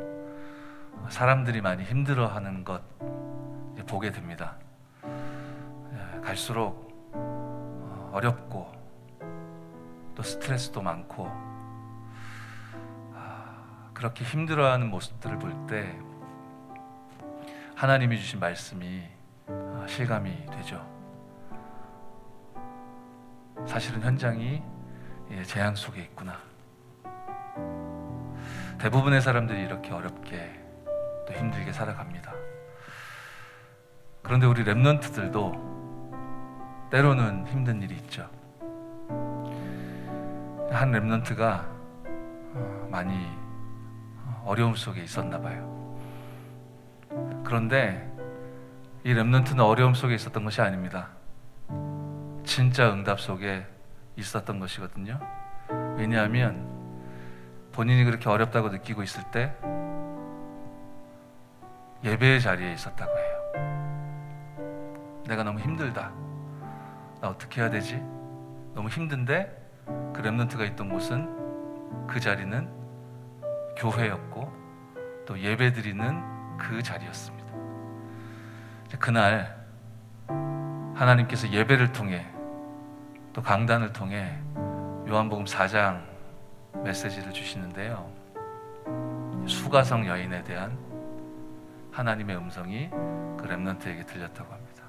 사람들이 1.09 1.61
많이 1.61 1.83
힘들어하는 1.83 2.63
것 2.63 2.81
보게 3.89 4.13
됩니다. 4.13 4.55
예, 5.05 6.21
갈수록 6.21 7.11
어, 7.15 8.13
어렵고 8.15 8.71
또 10.15 10.23
스트레스도 10.23 10.83
많고 10.83 11.27
아, 13.17 13.91
그렇게 13.93 14.25
힘들어하는 14.25 14.89
모습들을 14.89 15.37
볼 15.41 15.67
때 15.67 15.99
하나님이 17.75 18.17
주신 18.21 18.39
말씀이 18.39 19.03
아, 19.49 19.85
실감이 19.89 20.47
되죠. 20.47 20.98
사실은 23.67 24.03
현장이 24.03 24.63
예, 25.31 25.43
재앙 25.43 25.75
속에 25.75 26.03
있구나. 26.03 26.39
대부분의 28.79 29.21
사람들이 29.21 29.63
이렇게 29.63 29.93
어렵게 29.93 30.63
또 31.27 31.35
힘들게 31.35 31.73
살아갑니다. 31.73 32.33
그런데 34.23 34.47
우리 34.47 34.65
랩런트들도 34.65 35.69
때로는 36.91 37.47
힘든 37.49 37.83
일이 37.83 37.97
있죠. 37.97 38.31
한 40.71 40.93
랩런트가 40.93 41.67
어, 42.55 42.89
많이 42.91 43.27
어려움 44.45 44.75
속에 44.75 45.03
있었나 45.03 45.41
봐요. 45.41 45.77
그런데 47.45 48.05
이 49.05 49.13
랩런트는 49.13 49.61
어려움 49.61 49.95
속에 49.95 50.15
있었던 50.15 50.45
것이 50.45 50.61
아닙니다. 50.61 51.09
진짜 52.49 52.91
응답 52.91 53.21
속에 53.21 53.67
있었던 54.17 54.59
것이거든요. 54.59 55.21
왜냐하면 55.99 56.67
본인이 57.73 58.05
그렇게 58.05 58.31
어렵다고 58.31 58.71
느끼고 58.71 59.03
있을 59.03 59.23
때 59.31 59.55
예배의 62.03 62.41
자리에 62.41 62.73
있었다고 62.73 63.13
해요. 63.19 63.37
내가 65.27 65.45
너무 65.45 65.61
힘들다. 65.61 66.11
나 67.21 67.29
어떻게 67.29 67.61
해야 67.61 67.69
되지? 67.69 67.97
너무 68.75 68.89
힘든데 68.89 69.83
그 70.15 70.23
랩런트가 70.23 70.67
있던 70.73 70.89
곳은 70.89 72.07
그 72.07 72.19
자리는 72.19 72.67
교회였고 73.77 74.51
또 75.27 75.39
예배 75.39 75.75
드리는 75.75 76.57
그 76.57 76.83
자리였습니다. 76.83 77.53
그날 78.99 79.55
하나님께서 80.95 81.51
예배를 81.51 81.93
통해 81.93 82.38
또 83.33 83.43
강단을 83.43 83.93
통해 83.93 84.39
요한복음 85.09 85.45
4장 85.45 86.03
메시지를 86.83 87.33
주시는데요. 87.33 88.11
수가성 89.47 90.07
여인에 90.07 90.43
대한 90.45 90.79
하나님의 91.93 92.37
음성이 92.37 92.91
그 92.91 93.47
렘넌트에게 93.49 94.05
들렸다고 94.05 94.53
합니다. 94.53 94.85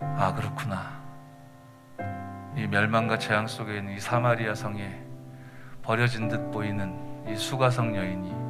아 0.00 0.34
그렇구나. 0.34 1.02
이 2.56 2.66
멸망과 2.66 3.18
재앙 3.18 3.46
속에 3.46 3.78
있는 3.78 3.94
이 3.94 4.00
사마리아 4.00 4.54
성에 4.54 5.02
버려진 5.82 6.28
듯 6.28 6.50
보이는 6.50 7.28
이 7.28 7.36
수가성 7.36 7.96
여인이 7.96 8.42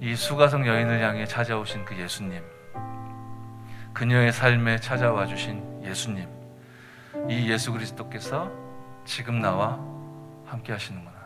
이 0.00 0.14
수가성 0.14 0.66
여인을 0.66 1.00
향해 1.00 1.24
찾아오신 1.24 1.84
그 1.84 1.96
예수님, 1.96 2.42
그녀의 3.94 4.30
삶에 4.30 4.78
찾아와 4.78 5.26
주신 5.26 5.82
예수님, 5.82 6.28
이 7.28 7.50
예수 7.50 7.72
그리스도께서 7.72 8.50
지금 9.04 9.40
나와 9.40 9.78
함께 10.44 10.72
하시는구나. 10.72 11.16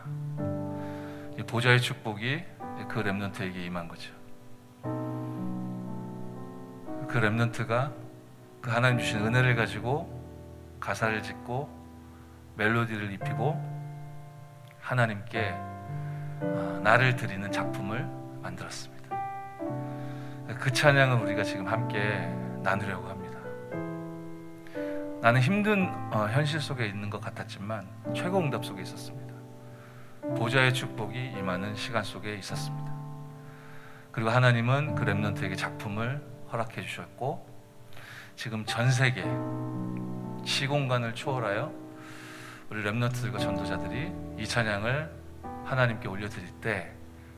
이 1.37 1.43
보좌의 1.43 1.79
축복이 1.81 2.43
그 2.87 2.99
렘넌트에게 2.99 3.65
임한 3.65 3.87
거죠. 3.87 4.11
그 7.07 7.17
렘넌트가 7.17 7.91
그 8.61 8.69
하나님 8.69 8.99
주신 8.99 9.19
은혜를 9.25 9.55
가지고 9.55 10.21
가사를 10.79 11.21
짓고 11.23 11.69
멜로디를 12.55 13.11
입히고 13.13 13.59
하나님께 14.79 15.53
어, 16.41 16.81
나를 16.83 17.15
드리는 17.15 17.51
작품을 17.51 18.07
만들었습니다. 18.41 19.01
그 20.59 20.71
찬양을 20.71 21.23
우리가 21.23 21.43
지금 21.43 21.67
함께 21.67 21.99
나누려고 22.63 23.07
합니다. 23.07 23.20
나는 25.21 25.39
힘든 25.39 25.87
어, 26.11 26.27
현실 26.31 26.59
속에 26.59 26.87
있는 26.87 27.11
것 27.11 27.21
같았지만 27.21 27.87
최고 28.15 28.39
응답 28.39 28.65
속에 28.65 28.81
있었습니다. 28.81 29.35
보좌의 30.35 30.73
축복이 30.73 31.33
임하는 31.37 31.75
시간 31.75 32.03
속에 32.03 32.35
있었습니다. 32.35 32.91
그리고 34.11 34.31
하나님은 34.31 34.95
그 34.95 35.03
렘넌트에게 35.03 35.55
작품을 35.55 36.21
허락해 36.51 36.81
주셨고 36.81 37.47
지금 38.35 38.65
전 38.65 38.89
세계 38.89 39.23
시공간을 40.43 41.13
초월하여 41.13 41.71
우리 42.71 42.81
렘넌트들과 42.81 43.37
전도자들이 43.37 44.11
이 44.39 44.47
찬양을 44.47 45.11
하나님께 45.65 46.07
올려드릴 46.07 46.49
때 46.61 46.91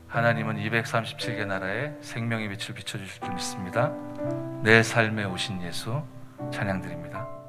하나님은 0.08 0.56
237개 0.56 1.46
나라에 1.46 1.92
생명의 2.00 2.48
빛을 2.48 2.74
비춰주실 2.74 3.20
줄 3.20 3.34
믿습니다. 3.34 3.92
내 4.62 4.82
삶에 4.82 5.24
오신 5.24 5.60
예수 5.62 6.02
찬양드립니다. 6.50 7.43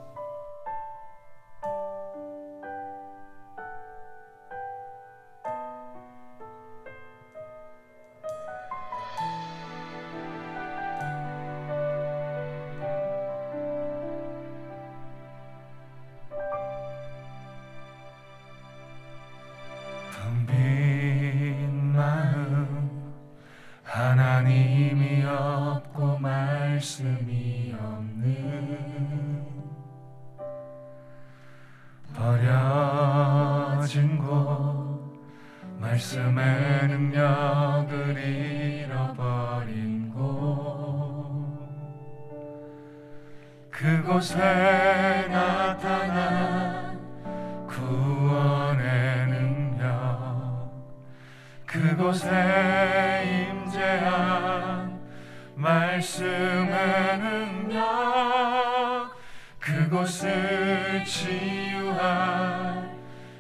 치유할 61.04 62.96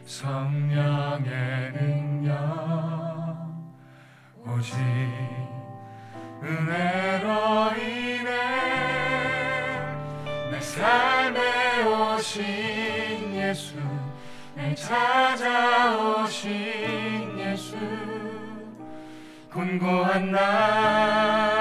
성령의 0.05 1.71
능력. 1.73 2.35
오직 4.45 4.75
은혜로 6.43 7.75
인해 7.77 8.31
내 10.51 10.59
삶에 10.59 11.83
오신 11.83 13.33
예수 13.35 13.75
날 14.55 14.75
찾아오신 14.75 16.49
예수. 17.39 17.77
곤고한 19.51 20.31
나 20.31 21.54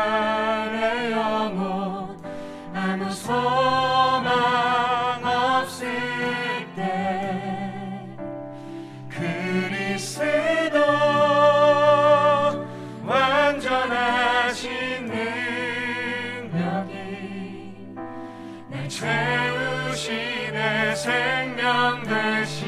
날 19.04 19.84
채우시네 19.84 20.94
생명 20.94 22.02
되신 22.04 22.66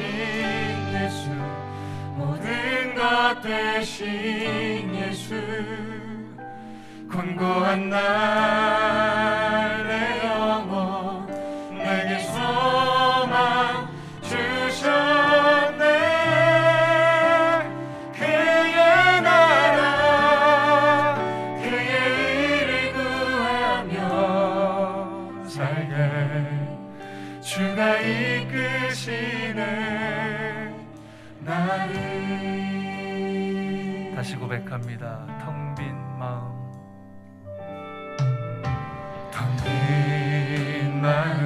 예수. 0.93 1.29
모든 2.15 2.93
것 2.93 3.41
되신 3.41 4.93
예수. 4.95 5.35
곤고한 7.11 7.89
날내 7.89 8.07
고백합니다. 34.57 35.25
텅 35.43 35.75
빈 35.75 35.93
마음. 36.17 36.57
텅 39.31 39.55
빈 39.63 41.01
마음. 41.01 41.36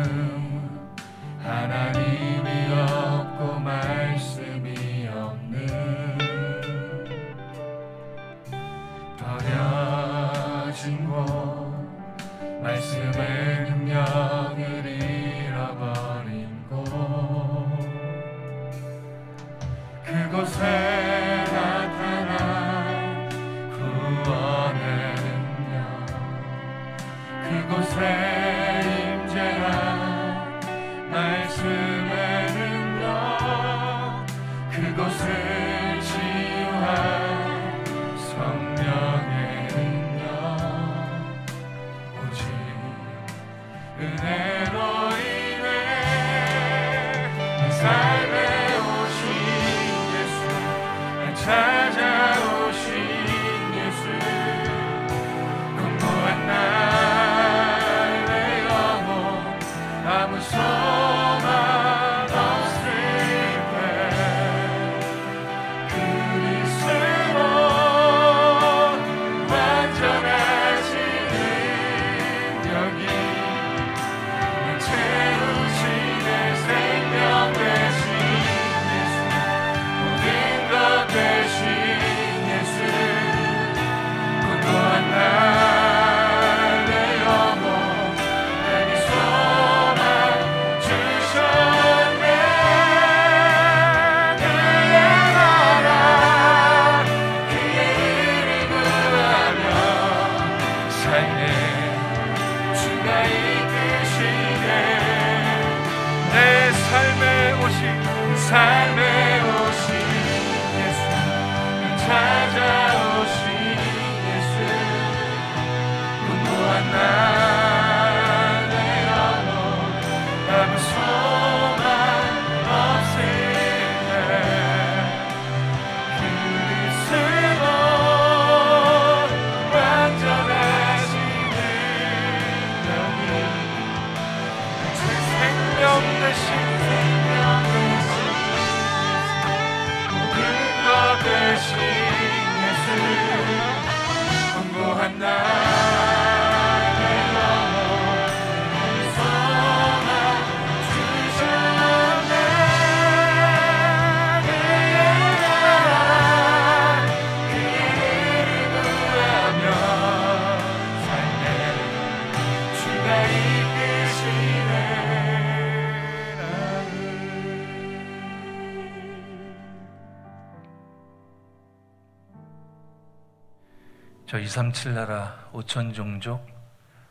237 174.41 174.95
나라 174.95 175.37
5천 175.53 175.93
종족 175.93 176.43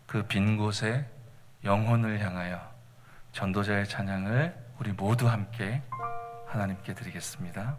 그 0.06 0.26
빈 0.26 0.56
곳에 0.56 1.06
영혼을 1.62 2.18
향하여 2.18 2.60
전도자의 3.30 3.86
찬양을 3.88 4.52
우리 4.80 4.90
모두 4.90 5.28
함께 5.28 5.80
하나님께 6.48 6.92
드리겠습니다. 6.94 7.78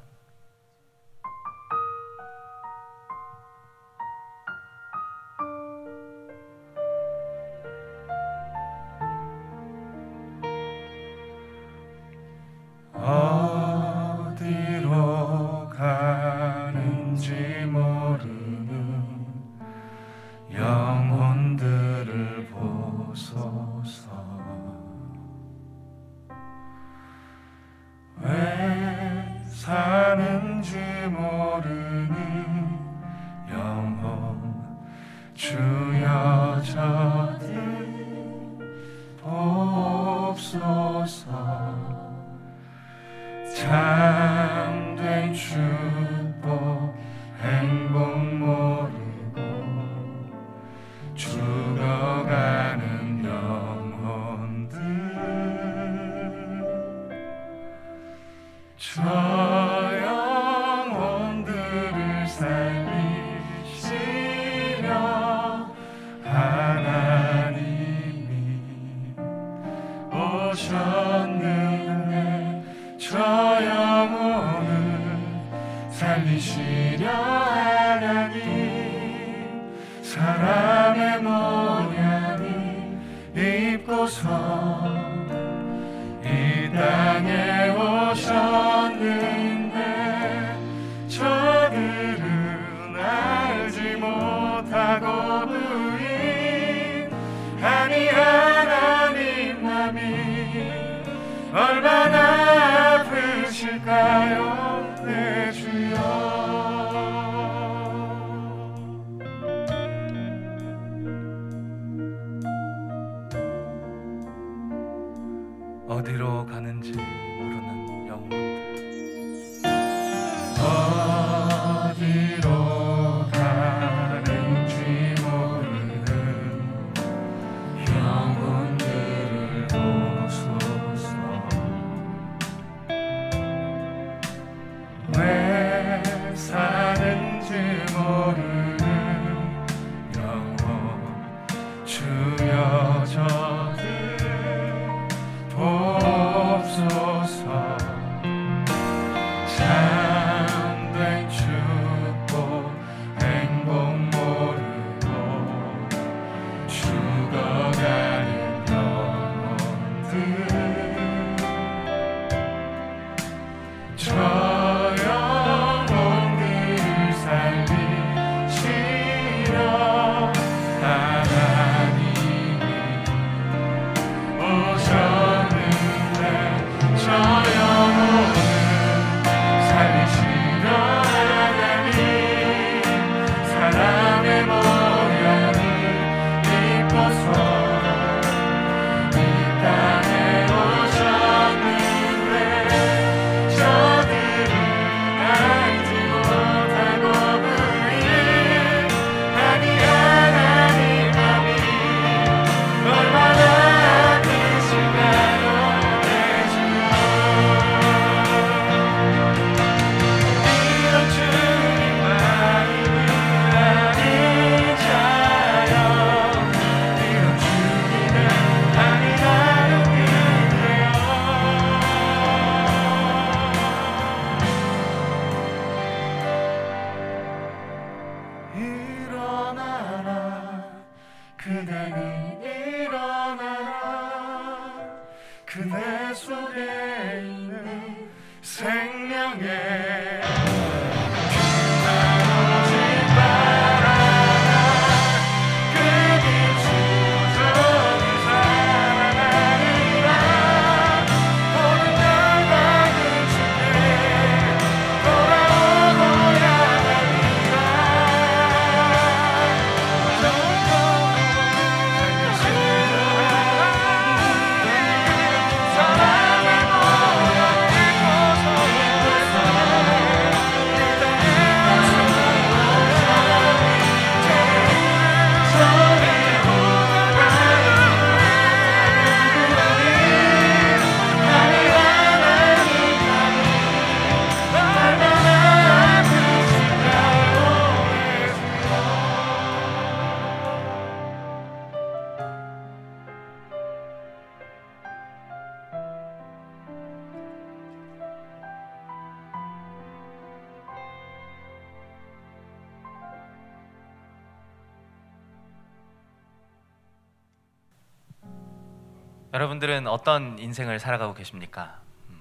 여러분들은 309.34 309.88
어떤 309.88 310.38
인생을 310.40 310.80
살아가고 310.80 311.14
계십니까? 311.14 311.80
음. 312.10 312.20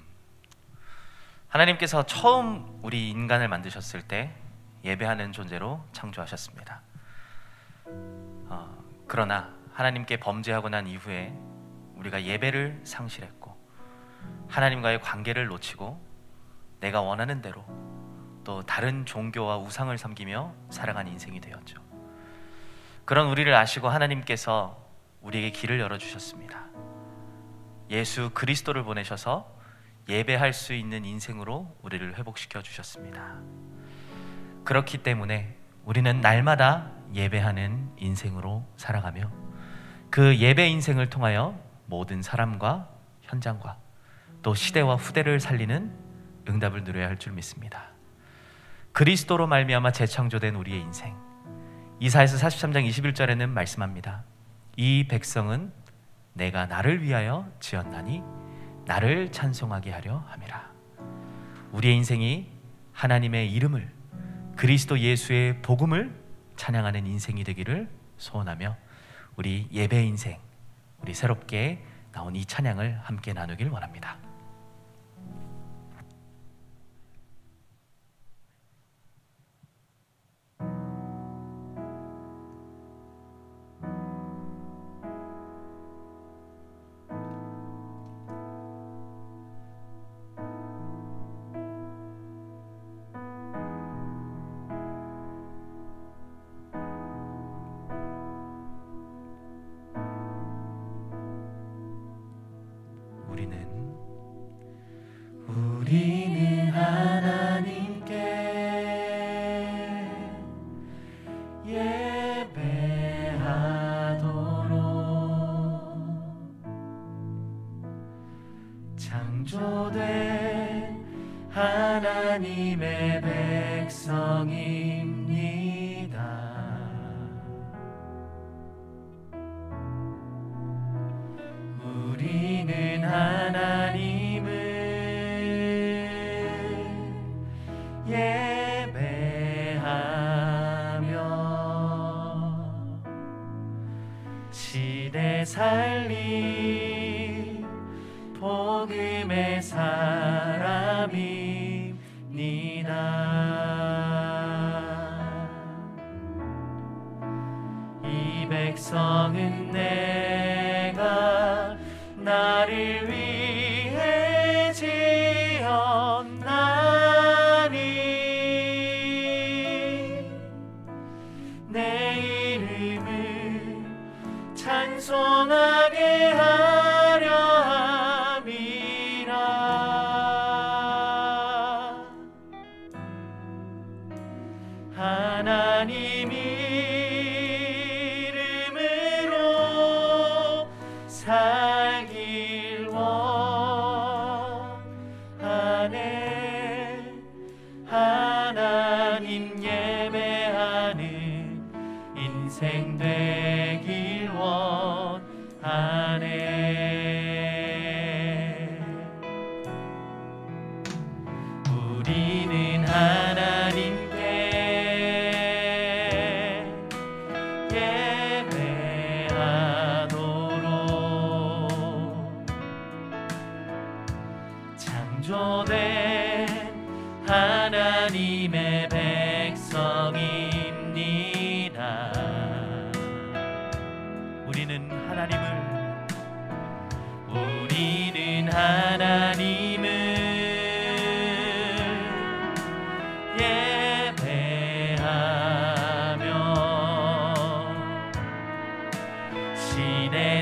하나님께서 1.49 2.05
처음 2.05 2.79
우리 2.83 3.11
인간을 3.11 3.49
만드셨을 3.49 4.03
때 4.03 4.33
예배하는 4.85 5.33
존재로 5.33 5.85
창조하셨습니다. 5.93 6.83
어, 7.87 8.85
그러나 9.09 9.53
하나님께 9.75 10.19
범죄하고 10.19 10.69
난 10.69 10.87
이후에 10.87 11.37
우리가 11.97 12.23
예배를 12.23 12.83
상실했고 12.85 13.59
하나님과의 14.49 15.01
관계를 15.01 15.47
놓치고 15.47 16.01
내가 16.79 17.01
원하는 17.01 17.43
대로 17.43 17.65
또 18.45 18.63
다른 18.63 19.05
종교와 19.05 19.59
우상을 19.59 19.97
섬기며 19.99 20.55
살아간 20.71 21.09
인생이 21.09 21.41
되었죠. 21.41 21.83
그런 23.05 23.27
우리를 23.27 23.53
아시고 23.53 23.89
하나님께서 23.89 24.81
우리에게 25.23 25.51
길을 25.51 25.81
열어 25.81 25.99
주셨습니다. 25.99 26.60
예수 27.91 28.30
그리스도를 28.30 28.84
보내셔서 28.84 29.53
예배할 30.09 30.53
수 30.53 30.72
있는 30.74 31.05
인생으로 31.05 31.76
우리를 31.82 32.16
회복시켜 32.18 32.62
주셨습니다. 32.62 33.38
그렇기 34.64 34.99
때문에 34.99 35.57
우리는 35.84 36.20
날마다 36.20 36.91
예배하는 37.14 37.91
인생으로 37.97 38.66
살아가며 38.76 39.30
그 40.11 40.36
예배 40.36 40.68
인생을 40.68 41.11
통하여 41.11 41.59
모든 41.86 42.22
사람과 42.22 42.88
현장과 43.22 43.78
또 44.43 44.55
시대와 44.55 44.97
후대를 44.97 45.41
살리는 45.41 45.93
응답을 46.49 46.84
누려야 46.84 47.09
할 47.09 47.18
줄 47.18 47.32
믿습니다. 47.32 47.91
그리스도로 48.93 49.47
말미암아 49.47 49.93
재창조된 49.93 50.55
우리의 50.57 50.80
인생. 50.80 51.14
이사에서 52.01 52.36
43장 52.45 52.88
21절에는 52.88 53.49
말씀합니다. 53.49 54.24
이 54.76 55.07
백성은 55.09 55.72
내가 56.41 56.64
나를 56.64 57.03
위하여 57.03 57.47
지었나니 57.61 58.22
나를 58.86 59.30
찬송하게 59.30 59.91
하려 59.91 60.24
함이라. 60.26 60.70
우리의 61.72 61.97
인생이 61.97 62.51
하나님의 62.93 63.53
이름을 63.53 63.93
그리스도 64.57 64.99
예수의 64.99 65.61
복음을 65.61 66.18
찬양하는 66.57 67.07
인생이 67.07 67.45
되기를 67.45 67.91
소원하며 68.16 68.74
우리 69.36 69.68
예배 69.70 70.03
인생 70.03 70.38
우리 71.03 71.12
새롭게 71.12 71.84
나온 72.11 72.34
이 72.34 72.47
찬양을 72.47 73.01
함께 73.03 73.34
나누길 73.34 73.68
원합니다. 73.68 74.16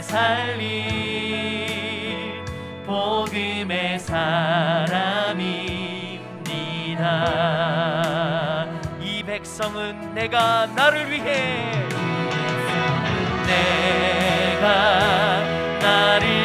살린 0.08 0.64
복음의 2.86 3.98
사람입니다. 3.98 5.04
이 9.02 9.22
백성은 9.22 10.14
내가 10.14 10.64
나를 10.74 11.10
위해 11.10 11.72
내가 13.46 14.68
나를 15.78 16.37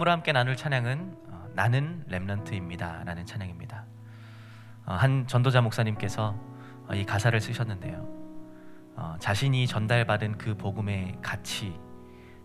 다음으로 0.00 0.10
함께 0.10 0.32
나눌 0.32 0.56
찬양은 0.56 1.16
어, 1.28 1.48
나는 1.54 2.04
Remnant입니다라는 2.08 3.26
찬양입니다. 3.26 3.84
어, 4.86 4.94
한 4.94 5.26
전도자 5.26 5.60
목사님께서 5.60 6.34
어, 6.88 6.94
이 6.94 7.04
가사를 7.04 7.38
쓰셨는데요. 7.40 8.20
자신이 9.18 9.66
전달받은 9.66 10.36
그 10.36 10.56
복음의 10.56 11.18
가치 11.22 11.78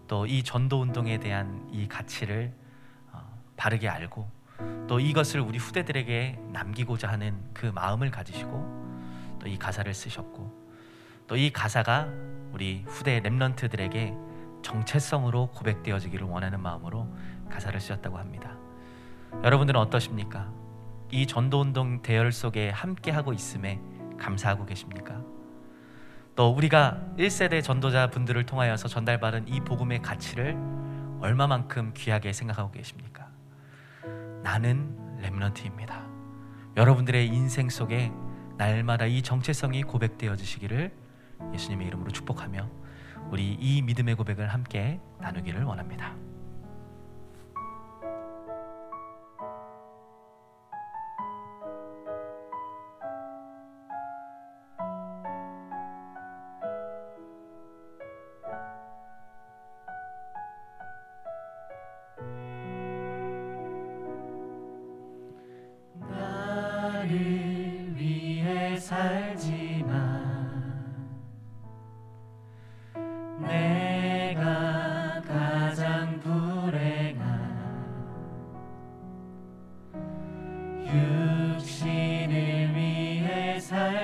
또 0.07 0.25
이 0.25 0.41
전도 0.41 0.81
운동에 0.81 1.17
대한 1.17 1.67
이 1.69 1.85
가치를 1.87 2.53
바르게 3.57 3.89
알고 3.89 4.29
또 4.87 5.01
이것을 5.01 5.41
우리 5.41 5.57
후대들에게 5.57 6.39
남기고자 6.53 7.09
하는 7.09 7.41
그 7.53 7.65
마음을 7.65 8.09
가지시고 8.11 9.37
또 9.39 9.47
이 9.47 9.57
가사를 9.57 9.93
쓰셨고 9.93 11.25
또 11.27 11.35
이 11.35 11.51
가사가 11.51 12.07
우리 12.53 12.85
후대 12.87 13.19
Remnant들에게 13.19 14.13
정체성으로 14.61 15.47
고백되어지기를 15.51 16.25
원하는 16.25 16.61
마음으로 16.61 17.07
가사를 17.55 17.79
쓰셨다고 17.79 18.17
합니다. 18.17 18.51
여러분들은 19.43 19.79
어떠십니까? 19.79 20.51
이 21.11 21.25
전도운동 21.25 22.01
대열 22.01 22.31
속에 22.31 22.69
함께하고 22.69 23.31
있음에 23.31 23.79
감사하고 24.19 24.65
계십니까? 24.65 25.21
또 26.35 26.49
우리가 26.49 27.01
1세대 27.17 27.63
전도자 27.63 28.09
분들을 28.09 28.45
통하여서 28.45 28.89
전달받은 28.89 29.47
이 29.47 29.61
복음의 29.61 30.01
가치를 30.01 30.57
얼마만큼 31.21 31.93
귀하게 31.95 32.33
생각하고 32.33 32.71
계십니까? 32.71 33.29
나는 34.43 34.97
렘넌트입니다. 35.21 36.05
여러분들의 36.75 37.27
인생 37.27 37.69
속에 37.69 38.11
날마다 38.57 39.05
이 39.05 39.21
정체성이 39.21 39.83
고백되어지시기를 39.83 40.91
예수님의 41.53 41.87
이름으로 41.87 42.11
축복하며 42.11 42.69
우리 43.31 43.53
이 43.53 43.81
믿음의 43.81 44.15
고백을 44.15 44.49
함께 44.49 44.99
나누기를 45.19 45.63
원합니다. 45.63 46.15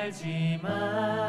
알지만 0.02 1.21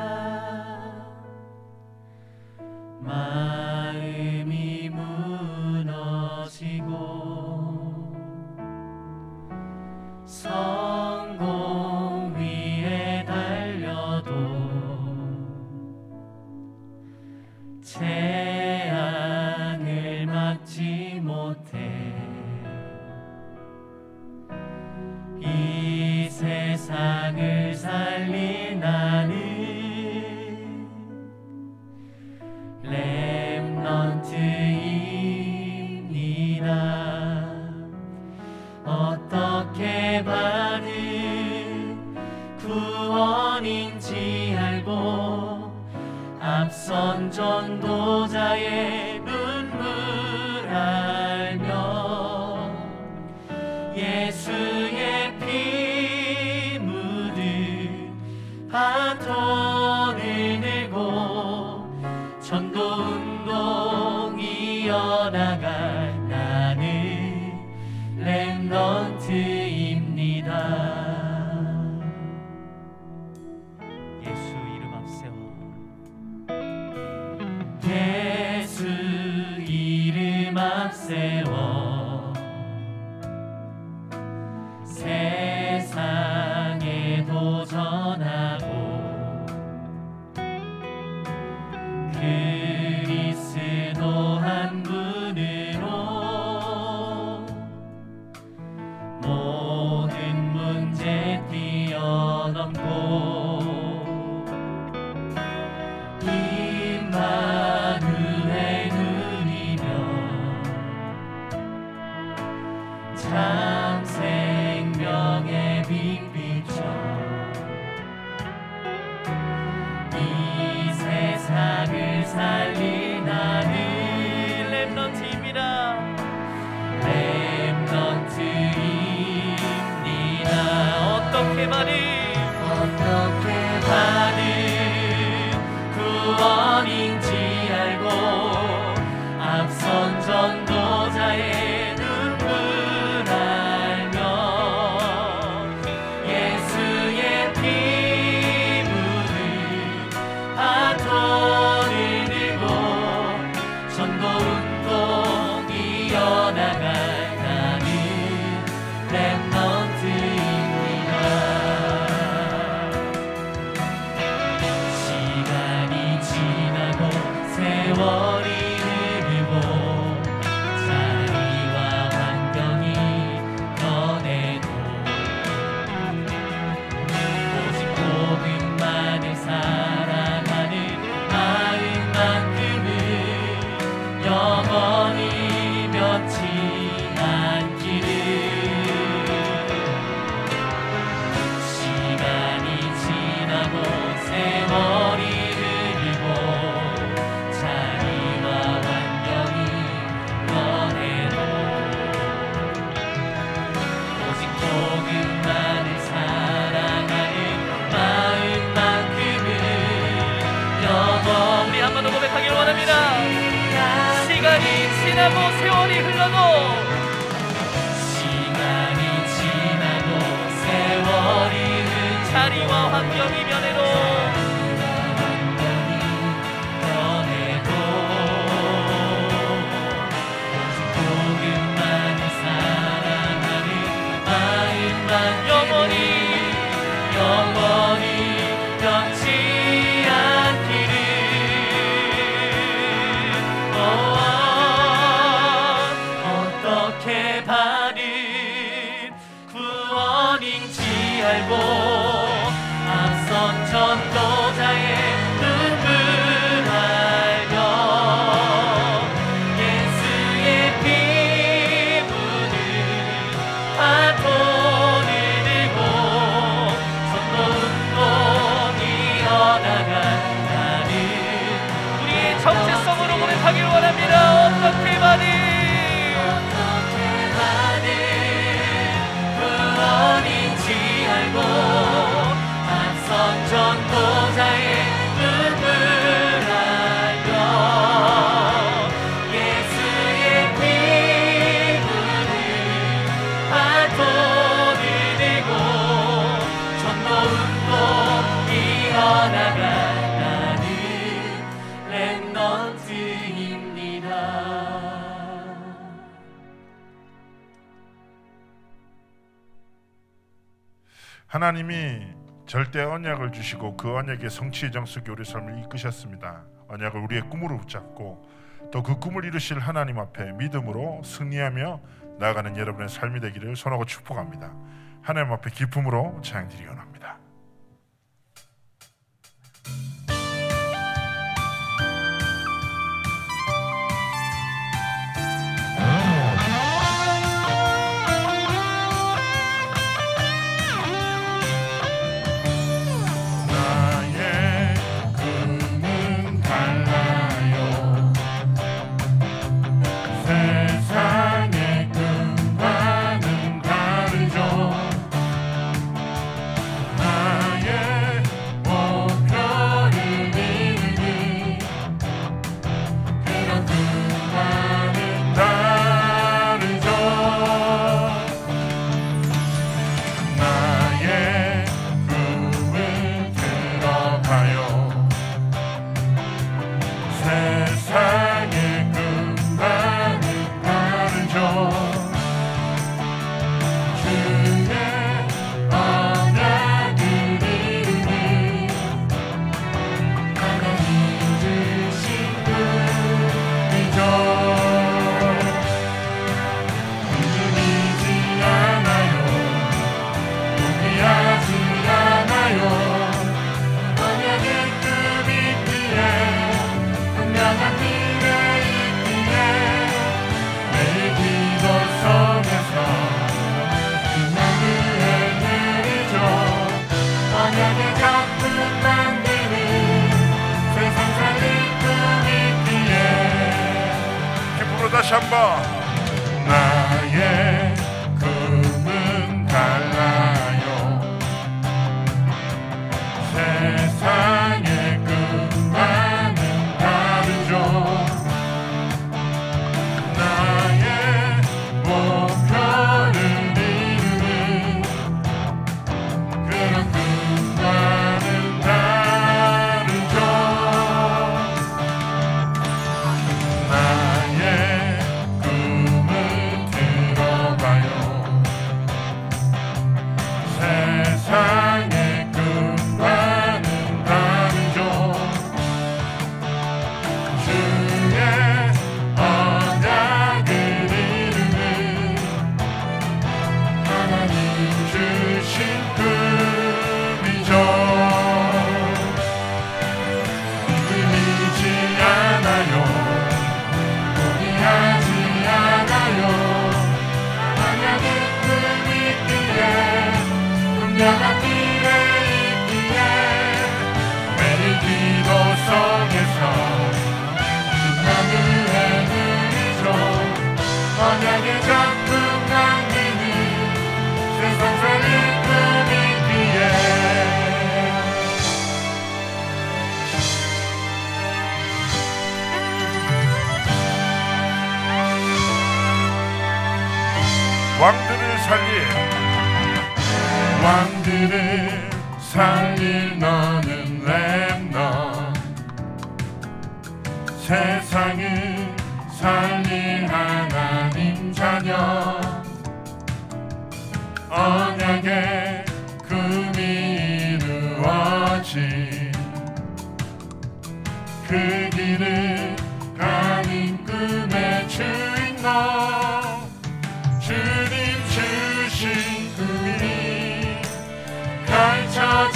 절대 312.53 312.83
언약을 312.83 313.33
주시고 313.33 313.79
그 313.79 313.97
언약의 313.97 314.29
성취의 314.29 314.73
정석이 314.73 315.11
우리 315.11 315.25
삶을 315.25 315.61
이끄셨습니다. 315.61 316.45
언약을 316.69 317.01
우리의 317.01 317.23
꿈으로 317.31 317.57
붙잡고 317.57 318.29
또 318.71 318.83
그 318.83 318.99
꿈을 318.99 319.25
이루실 319.25 319.59
하나님 319.59 319.99
앞에 319.99 320.33
믿음으로 320.33 321.01
승리하며 321.03 321.81
나아가는 322.19 322.55
여러분의 322.55 322.91
삶이 322.91 323.21
되기를 323.21 323.57
선하고 323.57 323.87
축복합니다. 323.87 324.55
하나님 325.01 325.33
앞에 325.33 325.49
기쁨으로 325.49 326.21
찬양 326.23 326.51
드리 326.51 326.67
원합니다. 326.67 327.17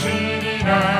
singing 0.06 0.95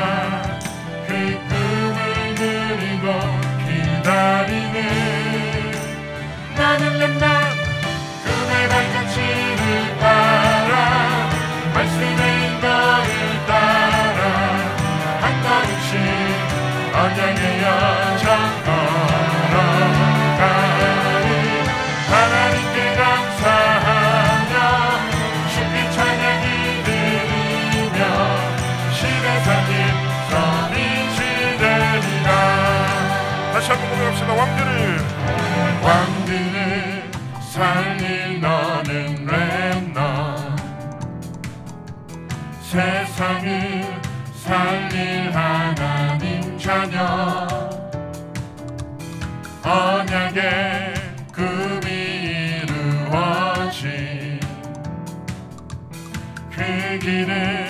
Kine 57.07 57.66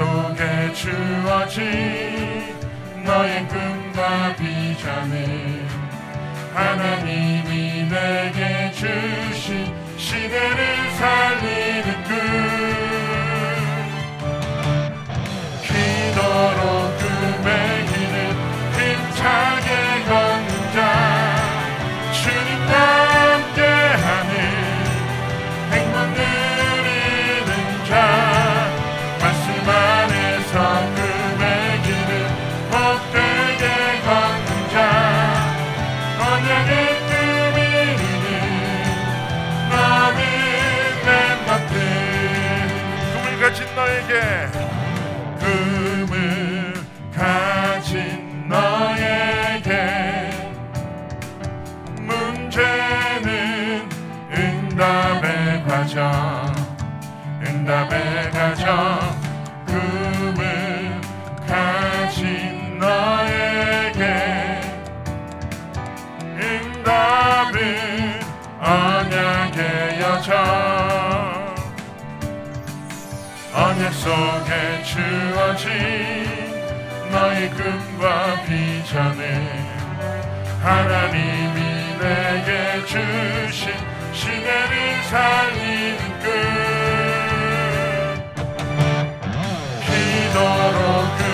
속에 0.00 0.72
주어진 0.72 2.56
너의 3.04 3.46
꿈과 3.48 4.34
비전을 4.34 5.66
하나님이 6.54 7.86
내게 7.86 8.72
주신 8.72 9.70
시대를 9.98 10.90
살리는 10.92 12.04
가자 55.90 56.54
응답에 57.44 58.30
가정 58.30 59.20
꿈을 59.66 61.00
가진 61.48 62.78
너에게 62.78 64.60
응답은 66.38 68.20
언약의 68.60 70.00
여자 70.00 71.54
언약 73.52 73.92
속에 73.92 74.84
주어진 74.84 75.70
너의 77.10 77.50
꿈과 77.50 78.42
비전을 78.44 79.42
하나님이 80.62 81.98
내게 81.98 82.86
주신 82.86 83.89
지내는 84.30 85.02
삶인 85.10 85.96
끝. 86.20 86.24
기도로 89.84 90.78
끝. 91.18 91.29